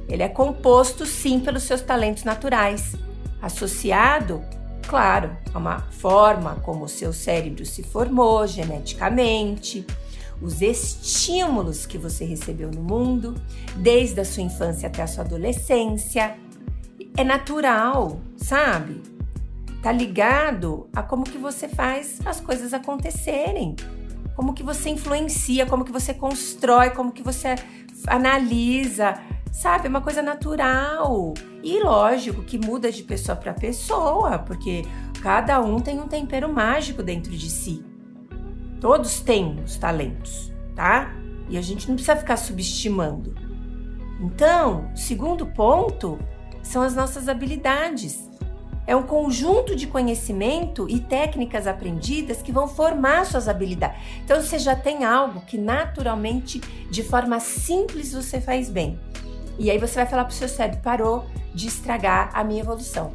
ele 0.08 0.22
é 0.22 0.30
composto 0.30 1.06
sim 1.06 1.40
pelos 1.40 1.64
seus 1.64 1.82
talentos 1.82 2.24
naturais, 2.24 2.96
associado, 3.42 4.44
claro, 4.88 5.36
a 5.52 5.58
uma 5.58 5.80
forma 5.80 6.58
como 6.58 6.86
o 6.86 6.90
seu 6.90 7.12
cérebro 7.12 7.66
se 7.66 7.82
formou 7.82 8.46
geneticamente, 8.46 9.86
os 10.40 10.62
estímulos 10.62 11.86
que 11.86 11.98
você 11.98 12.24
recebeu 12.24 12.70
no 12.70 12.82
mundo, 12.82 13.36
desde 13.78 14.22
a 14.22 14.26
sua 14.26 14.44
infância 14.44 14.88
até 14.88 15.02
a 15.02 15.08
sua 15.08 15.24
adolescência. 15.24 16.38
É 17.18 17.24
natural, 17.24 18.22
sabe? 18.38 19.02
Tá 19.82 19.92
ligado 19.92 20.90
a 20.94 21.02
como 21.02 21.24
que 21.24 21.38
você 21.38 21.68
faz 21.68 22.20
as 22.26 22.42
coisas 22.42 22.74
acontecerem 22.74 23.76
como 24.40 24.54
que 24.54 24.64
você 24.64 24.90
influencia, 24.90 25.66
como 25.66 25.84
que 25.84 25.92
você 25.92 26.14
constrói, 26.14 26.92
como 26.92 27.12
que 27.12 27.22
você 27.22 27.56
analisa, 28.08 29.20
sabe? 29.52 29.88
É 29.88 29.90
uma 29.90 30.00
coisa 30.00 30.22
natural. 30.22 31.34
E 31.62 31.84
lógico 31.84 32.44
que 32.44 32.58
muda 32.58 32.90
de 32.90 33.04
pessoa 33.04 33.36
para 33.36 33.54
pessoa, 33.54 34.40
porque 34.40 34.84
cada 35.22 35.60
um 35.60 35.82
tem 35.82 36.00
um 36.00 36.08
tempero 36.08 36.48
mágico 36.48 37.04
dentro 37.04 37.34
de 37.34 37.50
si. 37.50 37.84
Todos 38.80 39.20
têm 39.20 39.60
os 39.62 39.76
talentos, 39.76 40.54
tá? 40.74 41.14
E 41.50 41.58
a 41.58 41.62
gente 41.62 41.90
não 41.90 41.96
precisa 41.96 42.16
ficar 42.16 42.38
subestimando. 42.38 43.36
Então, 44.22 44.90
segundo 44.96 45.46
ponto 45.48 46.18
são 46.64 46.82
as 46.82 46.96
nossas 46.96 47.28
habilidades. 47.28 48.29
É 48.90 48.96
um 48.96 49.04
conjunto 49.04 49.76
de 49.76 49.86
conhecimento 49.86 50.90
e 50.90 51.00
técnicas 51.00 51.68
aprendidas 51.68 52.42
que 52.42 52.52
vão 52.52 52.68
formar 52.68 53.24
suas 53.24 53.48
habilidades. 53.48 54.02
Então 54.26 54.42
você 54.42 54.58
já 54.58 54.76
tem 54.76 55.06
algo 55.06 55.42
que 55.42 55.60
naturalmente, 55.60 56.60
de 56.90 57.04
forma 57.04 57.40
simples, 57.40 58.12
você 58.12 58.42
faz 58.42 58.68
bem. 58.68 59.00
E 59.60 59.70
aí 59.70 59.78
você 59.78 59.94
vai 59.94 60.08
falar 60.08 60.24
para 60.24 60.32
o 60.32 60.36
seu 60.36 60.50
cérebro: 60.50 60.82
parou 60.82 61.24
de 61.54 61.68
estragar 61.68 62.32
a 62.34 62.44
minha 62.44 62.62
evolução. 62.62 63.14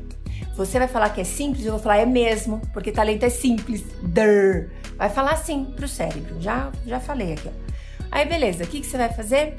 Você 0.57 0.79
vai 0.79 0.87
falar 0.87 1.09
que 1.09 1.21
é 1.21 1.25
simples, 1.25 1.67
eu 1.67 1.73
vou 1.73 1.81
falar 1.81 1.97
é 1.97 2.07
mesmo, 2.07 2.63
porque 2.73 2.93
talento 2.93 3.25
é 3.25 3.29
simples. 3.29 3.83
Durr. 4.01 4.71
Vai 4.97 5.09
falar 5.09 5.33
assim 5.33 5.65
para 5.65 5.87
o 5.87 5.89
cérebro. 5.89 6.41
Já, 6.41 6.71
já 6.87 7.01
falei 7.01 7.33
aqui. 7.33 7.49
Ó. 7.49 7.75
Aí 8.13 8.25
beleza, 8.25 8.63
o 8.63 8.67
que, 8.69 8.79
que 8.79 8.87
você 8.87 8.97
vai 8.97 9.13
fazer? 9.13 9.57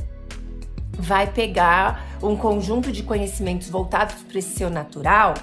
Vai 0.97 1.27
pegar 1.27 2.17
um 2.23 2.37
conjunto 2.37 2.89
de 2.89 3.03
conhecimentos 3.03 3.69
voltados 3.69 4.15
para 4.23 4.39
esse 4.39 4.55
seu 4.55 4.69
natural 4.69 5.33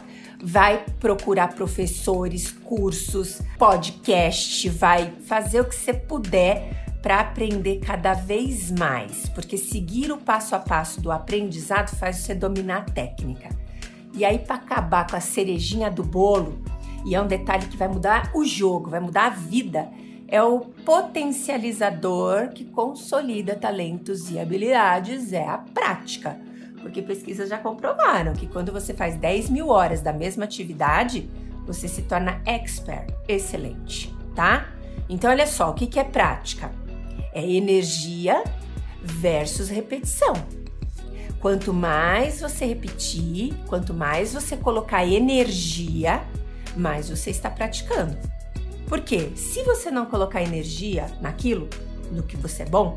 vai 0.42 0.84
procurar 0.98 1.54
professores, 1.54 2.50
cursos, 2.50 3.40
podcast, 3.56 4.68
vai 4.68 5.12
fazer 5.24 5.60
o 5.60 5.64
que 5.64 5.74
você 5.74 5.94
puder 5.94 6.84
para 7.00 7.20
aprender 7.20 7.78
cada 7.78 8.14
vez 8.14 8.70
mais, 8.70 9.28
porque 9.28 9.56
seguir 9.56 10.10
o 10.10 10.18
passo 10.18 10.54
a 10.54 10.58
passo 10.58 11.00
do 11.00 11.12
aprendizado 11.12 11.94
faz 11.96 12.16
você 12.16 12.34
dominar 12.34 12.78
a 12.78 12.92
técnica. 12.92 13.48
E 14.14 14.24
aí, 14.24 14.38
para 14.38 14.56
acabar 14.56 15.08
com 15.08 15.16
a 15.16 15.20
cerejinha 15.20 15.90
do 15.90 16.02
bolo, 16.02 16.60
e 17.04 17.14
é 17.14 17.20
um 17.20 17.26
detalhe 17.26 17.66
que 17.66 17.76
vai 17.76 17.88
mudar 17.88 18.30
o 18.34 18.44
jogo, 18.44 18.90
vai 18.90 19.00
mudar 19.00 19.26
a 19.26 19.30
vida, 19.30 19.88
é 20.28 20.42
o 20.42 20.60
potencializador 20.60 22.50
que 22.50 22.64
consolida 22.64 23.54
talentos 23.54 24.30
e 24.30 24.38
habilidades, 24.38 25.32
é 25.32 25.46
a 25.46 25.58
prática. 25.58 26.38
Porque 26.82 27.00
pesquisas 27.00 27.48
já 27.48 27.56
comprovaram 27.56 28.34
que 28.34 28.46
quando 28.46 28.72
você 28.72 28.92
faz 28.92 29.16
10 29.16 29.48
mil 29.48 29.68
horas 29.68 30.02
da 30.02 30.12
mesma 30.12 30.44
atividade, 30.44 31.30
você 31.64 31.88
se 31.88 32.02
torna 32.02 32.42
expert, 32.44 33.14
excelente, 33.28 34.14
tá? 34.34 34.68
Então, 35.08 35.30
olha 35.30 35.46
só, 35.46 35.70
o 35.70 35.74
que, 35.74 35.86
que 35.86 36.00
é 36.00 36.04
prática? 36.04 36.70
É 37.32 37.48
energia 37.48 38.42
versus 39.02 39.68
repetição. 39.68 40.34
Quanto 41.40 41.72
mais 41.72 42.40
você 42.40 42.66
repetir, 42.66 43.54
quanto 43.66 43.92
mais 43.92 44.32
você 44.32 44.56
colocar 44.56 45.04
energia, 45.04 46.22
mais 46.76 47.10
você 47.10 47.30
está 47.30 47.50
praticando. 47.50 48.16
Porque 48.86 49.30
se 49.34 49.62
você 49.64 49.90
não 49.90 50.06
colocar 50.06 50.42
energia 50.42 51.06
naquilo, 51.20 51.68
no 52.10 52.22
que 52.22 52.36
você 52.36 52.62
é 52.62 52.66
bom, 52.66 52.94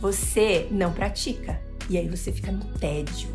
você 0.00 0.66
não 0.70 0.92
pratica. 0.92 1.60
E 1.88 1.98
aí 1.98 2.08
você 2.08 2.32
fica 2.32 2.50
no 2.52 2.64
tédio. 2.78 3.28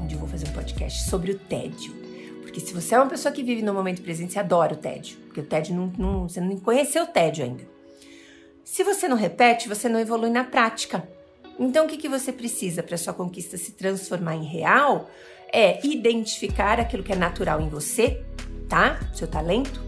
Onde 0.00 0.14
eu 0.14 0.20
vou 0.20 0.28
fazer 0.28 0.48
um 0.48 0.52
podcast 0.52 1.08
sobre 1.08 1.32
o 1.32 1.38
tédio. 1.38 1.94
Porque 2.42 2.60
se 2.60 2.74
você 2.74 2.94
é 2.94 2.98
uma 2.98 3.08
pessoa 3.08 3.32
que 3.32 3.42
vive 3.42 3.62
no 3.62 3.72
momento 3.74 4.02
presente, 4.02 4.32
você 4.32 4.38
adora 4.38 4.74
o 4.74 4.76
tédio. 4.76 5.16
Porque 5.26 5.40
o 5.40 5.44
tédio 5.44 5.74
não, 5.74 5.92
não 5.98 6.28
você 6.28 6.40
não 6.40 6.56
conheceu 6.58 7.04
o 7.04 7.06
tédio 7.06 7.44
ainda. 7.44 7.64
Se 8.64 8.82
você 8.82 9.08
não 9.08 9.16
repete, 9.16 9.68
você 9.68 9.88
não 9.88 10.00
evolui 10.00 10.30
na 10.30 10.44
prática. 10.44 11.06
Então, 11.58 11.84
o 11.84 11.88
que, 11.88 11.96
que 11.96 12.08
você 12.08 12.32
precisa 12.32 12.82
para 12.82 12.96
sua 12.96 13.12
conquista 13.12 13.56
se 13.56 13.72
transformar 13.72 14.36
em 14.36 14.44
real? 14.44 15.10
É 15.52 15.84
identificar 15.86 16.80
aquilo 16.80 17.02
que 17.02 17.12
é 17.12 17.16
natural 17.16 17.60
em 17.60 17.68
você, 17.68 18.24
tá? 18.68 19.00
Seu 19.14 19.28
talento. 19.28 19.80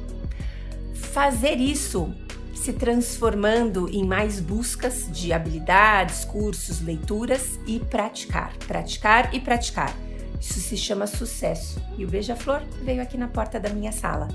Fazer 0.95 1.59
isso 1.59 2.14
se 2.57 2.73
transformando 2.73 3.88
em 3.88 4.05
mais 4.05 4.40
buscas 4.40 5.11
de 5.12 5.33
habilidades, 5.33 6.25
cursos, 6.25 6.81
leituras 6.81 7.61
e 7.66 7.79
praticar, 7.79 8.57
praticar 8.66 9.35
e 9.35 9.40
praticar. 9.40 9.95
Isso 10.40 10.61
se 10.61 10.77
chama 10.77 11.07
sucesso. 11.07 11.81
E 11.97 12.05
o 12.05 12.09
beija-flor 12.09 12.62
veio 12.83 13.03
aqui 13.03 13.16
na 13.16 13.29
porta 13.29 13.61
da 13.61 13.69
minha 13.69 13.92
sala. 13.92 14.29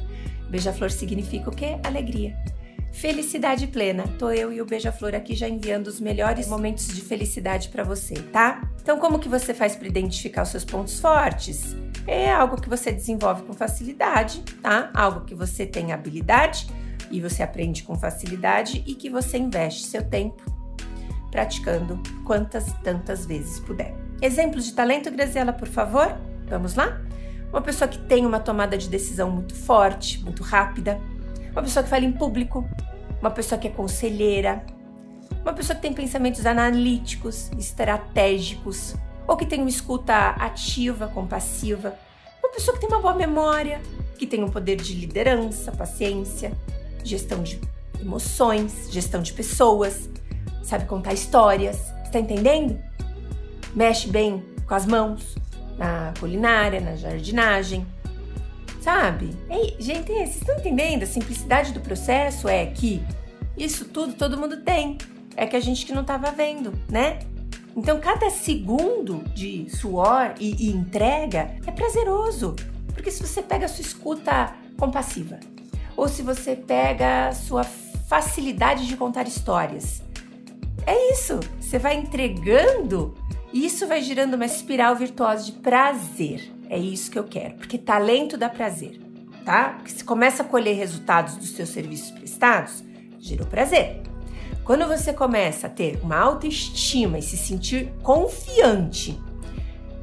Beija-flor 0.49 0.91
significa 0.91 1.49
o 1.49 1.55
quê? 1.55 1.77
Alegria. 1.83 2.35
Felicidade 2.91 3.67
plena. 3.67 4.03
Tô 4.19 4.29
eu 4.29 4.51
e 4.51 4.61
o 4.61 4.65
beija-flor 4.65 5.15
aqui 5.15 5.33
já 5.33 5.47
enviando 5.47 5.87
os 5.87 5.99
melhores 5.99 6.47
momentos 6.47 6.87
de 6.87 7.01
felicidade 7.01 7.69
para 7.69 7.83
você, 7.83 8.15
tá? 8.15 8.69
Então, 8.81 8.99
como 8.99 9.19
que 9.19 9.29
você 9.29 9.53
faz 9.53 9.75
para 9.75 9.87
identificar 9.87 10.43
os 10.43 10.49
seus 10.49 10.65
pontos 10.65 10.99
fortes? 10.99 11.75
É 12.05 12.31
algo 12.31 12.59
que 12.59 12.67
você 12.67 12.91
desenvolve 12.91 13.43
com 13.43 13.53
facilidade, 13.53 14.41
tá? 14.61 14.91
Algo 14.93 15.21
que 15.21 15.33
você 15.33 15.65
tem 15.65 15.93
habilidade 15.93 16.67
e 17.11 17.19
você 17.21 17.43
aprende 17.43 17.83
com 17.83 17.95
facilidade 17.95 18.83
e 18.87 18.95
que 18.95 19.09
você 19.09 19.37
investe 19.37 19.85
seu 19.85 20.03
tempo 20.03 20.43
praticando 21.31 21.99
quantas 22.25 22.71
tantas 22.83 23.25
vezes 23.25 23.59
puder. 23.59 23.95
Exemplos 24.21 24.65
de 24.65 24.73
talento, 24.73 25.09
Graziela, 25.09 25.53
por 25.53 25.67
favor? 25.67 26.15
Vamos 26.47 26.75
lá? 26.75 27.01
Uma 27.51 27.61
pessoa 27.61 27.87
que 27.87 27.97
tem 27.97 28.25
uma 28.25 28.39
tomada 28.39 28.77
de 28.77 28.87
decisão 28.87 29.31
muito 29.31 29.55
forte, 29.55 30.21
muito 30.23 30.43
rápida. 30.43 30.99
Uma 31.51 31.63
pessoa 31.63 31.83
que 31.83 31.89
fala 31.89 32.05
em 32.05 32.11
público. 32.11 32.67
Uma 33.19 33.31
pessoa 33.31 33.59
que 33.59 33.67
é 33.67 33.71
conselheira. 33.71 34.63
Uma 35.41 35.53
pessoa 35.53 35.75
que 35.75 35.81
tem 35.81 35.93
pensamentos 35.93 36.45
analíticos, 36.45 37.49
estratégicos. 37.57 38.95
Ou 39.27 39.35
que 39.35 39.45
tem 39.45 39.59
uma 39.59 39.69
escuta 39.69 40.29
ativa, 40.31 41.07
compassiva. 41.07 41.95
Uma 42.43 42.51
pessoa 42.51 42.75
que 42.75 42.81
tem 42.81 42.89
uma 42.89 43.01
boa 43.01 43.15
memória, 43.15 43.81
que 44.17 44.27
tem 44.27 44.43
um 44.43 44.49
poder 44.49 44.75
de 44.77 44.93
liderança, 44.93 45.71
paciência, 45.71 46.51
gestão 47.03 47.43
de 47.43 47.59
emoções, 47.99 48.87
gestão 48.91 49.21
de 49.21 49.33
pessoas, 49.33 50.09
sabe 50.63 50.85
contar 50.85 51.13
histórias. 51.13 51.91
Está 52.03 52.19
entendendo? 52.19 52.79
Mexe 53.73 54.07
bem 54.07 54.43
com 54.67 54.73
as 54.73 54.85
mãos, 54.85 55.35
na 55.77 56.13
culinária, 56.19 56.81
na 56.81 56.95
jardinagem, 56.95 57.85
sabe? 58.81 59.35
Ei, 59.49 59.75
gente, 59.79 60.11
vocês 60.11 60.37
estão 60.37 60.57
entendendo? 60.57 61.03
A 61.03 61.07
simplicidade 61.07 61.71
do 61.71 61.79
processo 61.79 62.47
é 62.47 62.65
que 62.65 63.01
isso 63.57 63.85
tudo 63.85 64.13
todo 64.13 64.37
mundo 64.37 64.57
tem. 64.57 64.97
É 65.35 65.45
que 65.45 65.55
a 65.55 65.59
gente 65.59 65.85
que 65.85 65.93
não 65.93 66.01
estava 66.01 66.31
vendo, 66.31 66.73
né? 66.89 67.19
Então, 67.75 67.99
cada 68.01 68.29
segundo 68.29 69.23
de 69.33 69.69
suor 69.69 70.33
e, 70.39 70.67
e 70.67 70.71
entrega 70.71 71.55
é 71.65 71.71
prazeroso. 71.71 72.55
Porque 72.93 73.09
se 73.09 73.25
você 73.25 73.41
pega 73.41 73.65
a 73.65 73.69
sua 73.69 73.81
escuta 73.81 74.53
compassiva, 74.77 75.39
ou 76.01 76.07
se 76.07 76.23
você 76.23 76.55
pega 76.55 77.27
a 77.27 77.31
sua 77.31 77.63
facilidade 77.63 78.87
de 78.87 78.97
contar 78.97 79.27
histórias, 79.27 80.01
é 80.83 81.13
isso. 81.13 81.39
Você 81.59 81.77
vai 81.77 81.95
entregando 81.95 83.13
e 83.53 83.63
isso 83.67 83.87
vai 83.87 84.01
girando 84.01 84.33
uma 84.33 84.47
espiral 84.47 84.95
virtuosa 84.95 85.45
de 85.45 85.51
prazer. 85.51 86.51
É 86.67 86.75
isso 86.79 87.11
que 87.11 87.19
eu 87.19 87.23
quero, 87.23 87.53
porque 87.53 87.77
talento 87.77 88.35
dá 88.35 88.49
prazer, 88.49 88.99
tá? 89.45 89.75
Porque 89.77 89.91
se 89.91 90.03
começa 90.03 90.41
a 90.41 90.45
colher 90.45 90.75
resultados 90.75 91.35
dos 91.35 91.51
seus 91.51 91.69
serviços 91.69 92.09
prestados, 92.09 92.83
gerou 93.19 93.45
prazer. 93.45 94.01
Quando 94.63 94.87
você 94.87 95.13
começa 95.13 95.67
a 95.67 95.69
ter 95.69 95.99
uma 96.01 96.17
autoestima 96.17 97.19
e 97.19 97.21
se 97.21 97.37
sentir 97.37 97.93
confiante, 98.01 99.21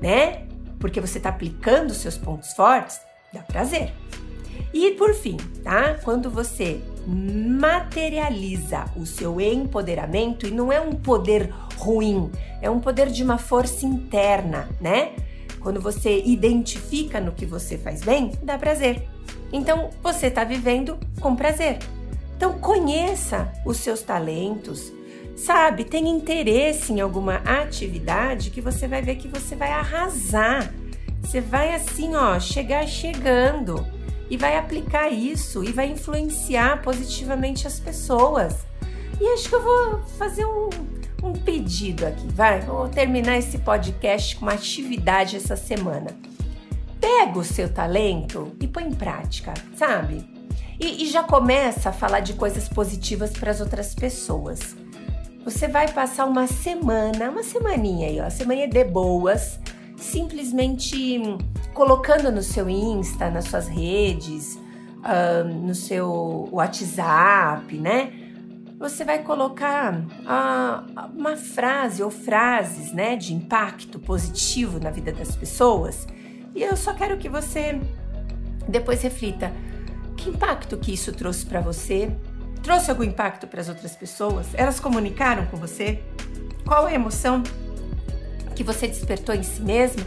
né? 0.00 0.46
Porque 0.78 1.00
você 1.00 1.18
está 1.18 1.30
aplicando 1.30 1.90
os 1.90 1.96
seus 1.96 2.16
pontos 2.16 2.52
fortes, 2.52 3.00
dá 3.32 3.42
prazer. 3.42 3.92
E 4.72 4.92
por 4.92 5.14
fim, 5.14 5.36
tá? 5.62 5.94
Quando 6.04 6.30
você 6.30 6.80
materializa 7.06 8.84
o 8.94 9.06
seu 9.06 9.40
empoderamento, 9.40 10.46
e 10.46 10.50
não 10.50 10.70
é 10.70 10.80
um 10.80 10.92
poder 10.92 11.52
ruim, 11.76 12.30
é 12.60 12.68
um 12.68 12.80
poder 12.80 13.08
de 13.08 13.22
uma 13.22 13.38
força 13.38 13.86
interna, 13.86 14.68
né? 14.80 15.12
Quando 15.60 15.80
você 15.80 16.22
identifica 16.24 17.20
no 17.20 17.32
que 17.32 17.46
você 17.46 17.78
faz 17.78 18.02
bem, 18.02 18.32
dá 18.42 18.58
prazer. 18.58 19.08
Então 19.52 19.90
você 20.02 20.26
está 20.26 20.44
vivendo 20.44 20.98
com 21.20 21.34
prazer. 21.34 21.78
Então 22.36 22.58
conheça 22.58 23.50
os 23.64 23.78
seus 23.78 24.02
talentos, 24.02 24.92
sabe? 25.34 25.84
Tenha 25.84 26.10
interesse 26.10 26.92
em 26.92 27.00
alguma 27.00 27.36
atividade 27.36 28.50
que 28.50 28.60
você 28.60 28.86
vai 28.86 29.02
ver 29.02 29.16
que 29.16 29.28
você 29.28 29.56
vai 29.56 29.72
arrasar. 29.72 30.72
Você 31.22 31.40
vai 31.40 31.74
assim, 31.74 32.14
ó, 32.14 32.38
chegar 32.38 32.86
chegando 32.86 33.97
e 34.30 34.36
vai 34.36 34.56
aplicar 34.56 35.08
isso 35.10 35.64
e 35.64 35.72
vai 35.72 35.90
influenciar 35.90 36.82
positivamente 36.82 37.66
as 37.66 37.80
pessoas. 37.80 38.66
E 39.20 39.26
acho 39.34 39.48
que 39.48 39.54
eu 39.54 39.62
vou 39.62 40.02
fazer 40.18 40.44
um, 40.44 40.68
um 41.22 41.32
pedido 41.32 42.06
aqui, 42.06 42.26
vai? 42.28 42.60
Vou 42.60 42.88
terminar 42.88 43.38
esse 43.38 43.58
podcast 43.58 44.36
com 44.36 44.42
uma 44.42 44.52
atividade 44.52 45.36
essa 45.36 45.56
semana. 45.56 46.16
Pega 47.00 47.38
o 47.38 47.44
seu 47.44 47.72
talento 47.72 48.54
e 48.60 48.66
põe 48.66 48.84
em 48.84 48.94
prática, 48.94 49.54
sabe? 49.74 50.28
E, 50.80 51.04
e 51.04 51.06
já 51.10 51.22
começa 51.22 51.88
a 51.88 51.92
falar 51.92 52.20
de 52.20 52.34
coisas 52.34 52.68
positivas 52.68 53.32
para 53.32 53.50
as 53.50 53.60
outras 53.60 53.94
pessoas. 53.94 54.76
Você 55.44 55.66
vai 55.66 55.90
passar 55.90 56.26
uma 56.26 56.46
semana, 56.46 57.30
uma 57.30 57.42
semaninha 57.42 58.08
aí, 58.08 58.20
ó, 58.20 58.28
semana 58.28 58.68
de 58.68 58.84
boas, 58.84 59.58
simplesmente 59.98 61.20
colocando 61.74 62.30
no 62.30 62.42
seu 62.42 62.68
Insta, 62.68 63.30
nas 63.30 63.46
suas 63.46 63.68
redes, 63.68 64.54
uh, 64.98 65.44
no 65.44 65.74
seu 65.74 66.48
WhatsApp, 66.52 67.76
né? 67.76 68.12
Você 68.78 69.04
vai 69.04 69.22
colocar 69.24 69.92
uh, 69.92 71.16
uma 71.16 71.36
frase 71.36 72.02
ou 72.02 72.10
frases, 72.10 72.92
né, 72.92 73.16
de 73.16 73.34
impacto 73.34 73.98
positivo 73.98 74.78
na 74.78 74.90
vida 74.90 75.10
das 75.10 75.34
pessoas. 75.34 76.06
E 76.54 76.62
eu 76.62 76.76
só 76.76 76.94
quero 76.94 77.18
que 77.18 77.28
você 77.28 77.80
depois 78.68 79.02
reflita 79.02 79.52
que 80.16 80.30
impacto 80.30 80.76
que 80.76 80.92
isso 80.92 81.12
trouxe 81.12 81.44
para 81.44 81.60
você? 81.60 82.10
Trouxe 82.62 82.90
algum 82.90 83.02
impacto 83.02 83.46
para 83.46 83.60
as 83.60 83.68
outras 83.68 83.96
pessoas? 83.96 84.46
Elas 84.54 84.78
comunicaram 84.78 85.46
com 85.46 85.56
você? 85.56 86.02
Qual 86.64 86.86
a 86.86 86.92
emoção 86.92 87.42
que 88.58 88.64
você 88.64 88.88
despertou 88.88 89.36
em 89.36 89.44
si 89.44 89.62
mesmo 89.62 90.04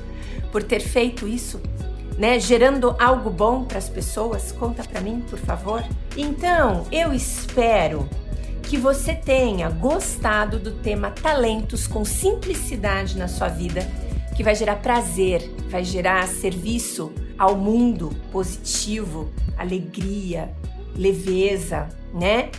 por 0.52 0.62
ter 0.62 0.82
feito 0.82 1.26
isso? 1.26 1.62
Né, 2.18 2.38
gerando 2.38 2.94
algo 3.00 3.30
bom 3.30 3.64
para 3.64 3.78
as 3.78 3.88
pessoas? 3.88 4.52
Conta 4.52 4.84
para 4.84 5.00
mim, 5.00 5.24
por 5.30 5.40
favor. 5.40 5.82
Então, 6.18 6.86
eu 6.92 7.14
espero 7.14 8.10
que 8.62 8.78
você 8.78 9.16
tenha 9.16 9.70
gostado 9.70 10.60
do 10.60 10.74
tema 10.74 11.12
talentos 11.12 11.88
com 11.88 12.04
simplicidade 12.04 13.18
na 13.18 13.30
sua 13.30 13.48
vida, 13.48 13.90
que 14.36 14.44
vai 14.44 14.54
gerar 14.54 14.76
prazer, 14.76 15.50
vai 15.70 15.86
gerar 15.86 16.28
serviço 16.28 17.10
ao 17.38 17.56
mundo 17.56 18.10
positivo, 18.34 19.32
alegria, 19.58 20.54
leveza, 20.94 21.88
né? 22.14 22.52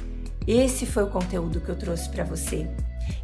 Esse 0.47 0.87
foi 0.87 1.05
o 1.05 1.09
conteúdo 1.09 1.61
que 1.61 1.69
eu 1.69 1.77
trouxe 1.77 2.09
para 2.09 2.25
você. 2.25 2.67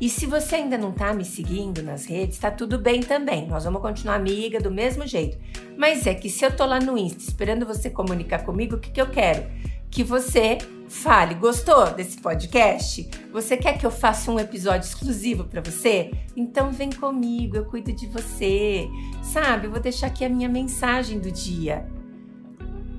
E 0.00 0.08
se 0.08 0.26
você 0.26 0.56
ainda 0.56 0.78
não 0.78 0.92
tá 0.92 1.12
me 1.12 1.24
seguindo 1.24 1.82
nas 1.82 2.06
redes, 2.06 2.38
tá 2.38 2.50
tudo 2.50 2.78
bem 2.78 3.00
também. 3.00 3.46
Nós 3.48 3.64
vamos 3.64 3.82
continuar 3.82 4.14
amiga 4.14 4.60
do 4.60 4.70
mesmo 4.70 5.06
jeito. 5.06 5.38
Mas 5.76 6.06
é 6.06 6.14
que 6.14 6.30
se 6.30 6.44
eu 6.44 6.54
tô 6.54 6.64
lá 6.64 6.78
no 6.78 6.96
Insta 6.96 7.22
esperando 7.22 7.66
você 7.66 7.90
comunicar 7.90 8.44
comigo, 8.44 8.76
o 8.76 8.80
que, 8.80 8.90
que 8.90 9.00
eu 9.00 9.10
quero? 9.10 9.46
Que 9.90 10.04
você 10.04 10.58
fale, 10.88 11.34
gostou 11.34 11.90
desse 11.94 12.18
podcast? 12.18 13.08
Você 13.32 13.56
quer 13.56 13.78
que 13.78 13.86
eu 13.86 13.90
faça 13.90 14.30
um 14.30 14.38
episódio 14.38 14.86
exclusivo 14.86 15.44
para 15.44 15.60
você? 15.60 16.12
Então 16.36 16.70
vem 16.70 16.90
comigo, 16.90 17.56
eu 17.56 17.64
cuido 17.64 17.92
de 17.92 18.06
você. 18.06 18.88
Sabe, 19.22 19.66
eu 19.66 19.70
vou 19.70 19.80
deixar 19.80 20.08
aqui 20.08 20.24
a 20.24 20.28
minha 20.28 20.48
mensagem 20.48 21.18
do 21.18 21.30
dia. 21.30 21.86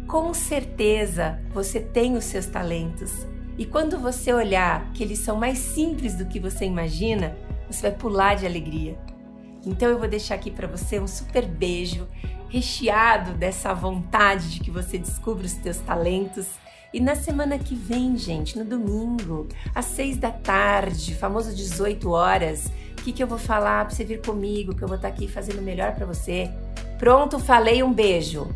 Com 0.07 0.33
certeza 0.33 1.39
você 1.53 1.79
tem 1.79 2.17
os 2.17 2.25
seus 2.25 2.45
talentos. 2.47 3.27
E 3.59 3.65
quando 3.65 3.99
você 3.99 4.33
olhar 4.33 4.89
que 4.93 5.03
eles 5.03 5.19
são 5.19 5.35
mais 5.35 5.57
simples 5.57 6.15
do 6.15 6.25
que 6.25 6.39
você 6.39 6.63
imagina, 6.63 7.35
você 7.69 7.89
vai 7.89 7.91
pular 7.91 8.35
de 8.35 8.45
alegria. 8.45 8.97
Então 9.65 9.89
eu 9.89 9.99
vou 9.99 10.07
deixar 10.07 10.35
aqui 10.35 10.49
para 10.49 10.65
você 10.65 10.97
um 10.97 11.05
super 11.05 11.45
beijo, 11.45 12.07
recheado 12.47 13.33
dessa 13.33 13.73
vontade 13.73 14.49
de 14.49 14.61
que 14.61 14.71
você 14.71 14.97
descubra 14.97 15.45
os 15.45 15.55
teus 15.55 15.75
talentos 15.79 16.47
e 16.93 17.01
na 17.01 17.15
semana 17.15 17.59
que 17.59 17.75
vem, 17.75 18.15
gente, 18.15 18.57
no 18.57 18.63
domingo, 18.63 19.49
às 19.75 19.85
seis 19.85 20.15
da 20.15 20.31
tarde, 20.31 21.13
famoso 21.13 21.53
18 21.53 22.09
horas, 22.09 22.71
o 22.97 23.03
que, 23.03 23.11
que 23.11 23.21
eu 23.21 23.27
vou 23.27 23.37
falar 23.37 23.83
para 23.83 23.93
você 23.93 24.05
vir 24.05 24.21
comigo, 24.21 24.73
que 24.73 24.81
eu 24.81 24.87
vou 24.87 24.95
estar 24.95 25.09
tá 25.09 25.13
aqui 25.13 25.27
fazendo 25.27 25.59
o 25.59 25.63
melhor 25.63 25.93
para 25.95 26.05
você? 26.05 26.49
Pronto, 26.97 27.37
falei, 27.37 27.83
um 27.83 27.91
beijo! 27.91 28.47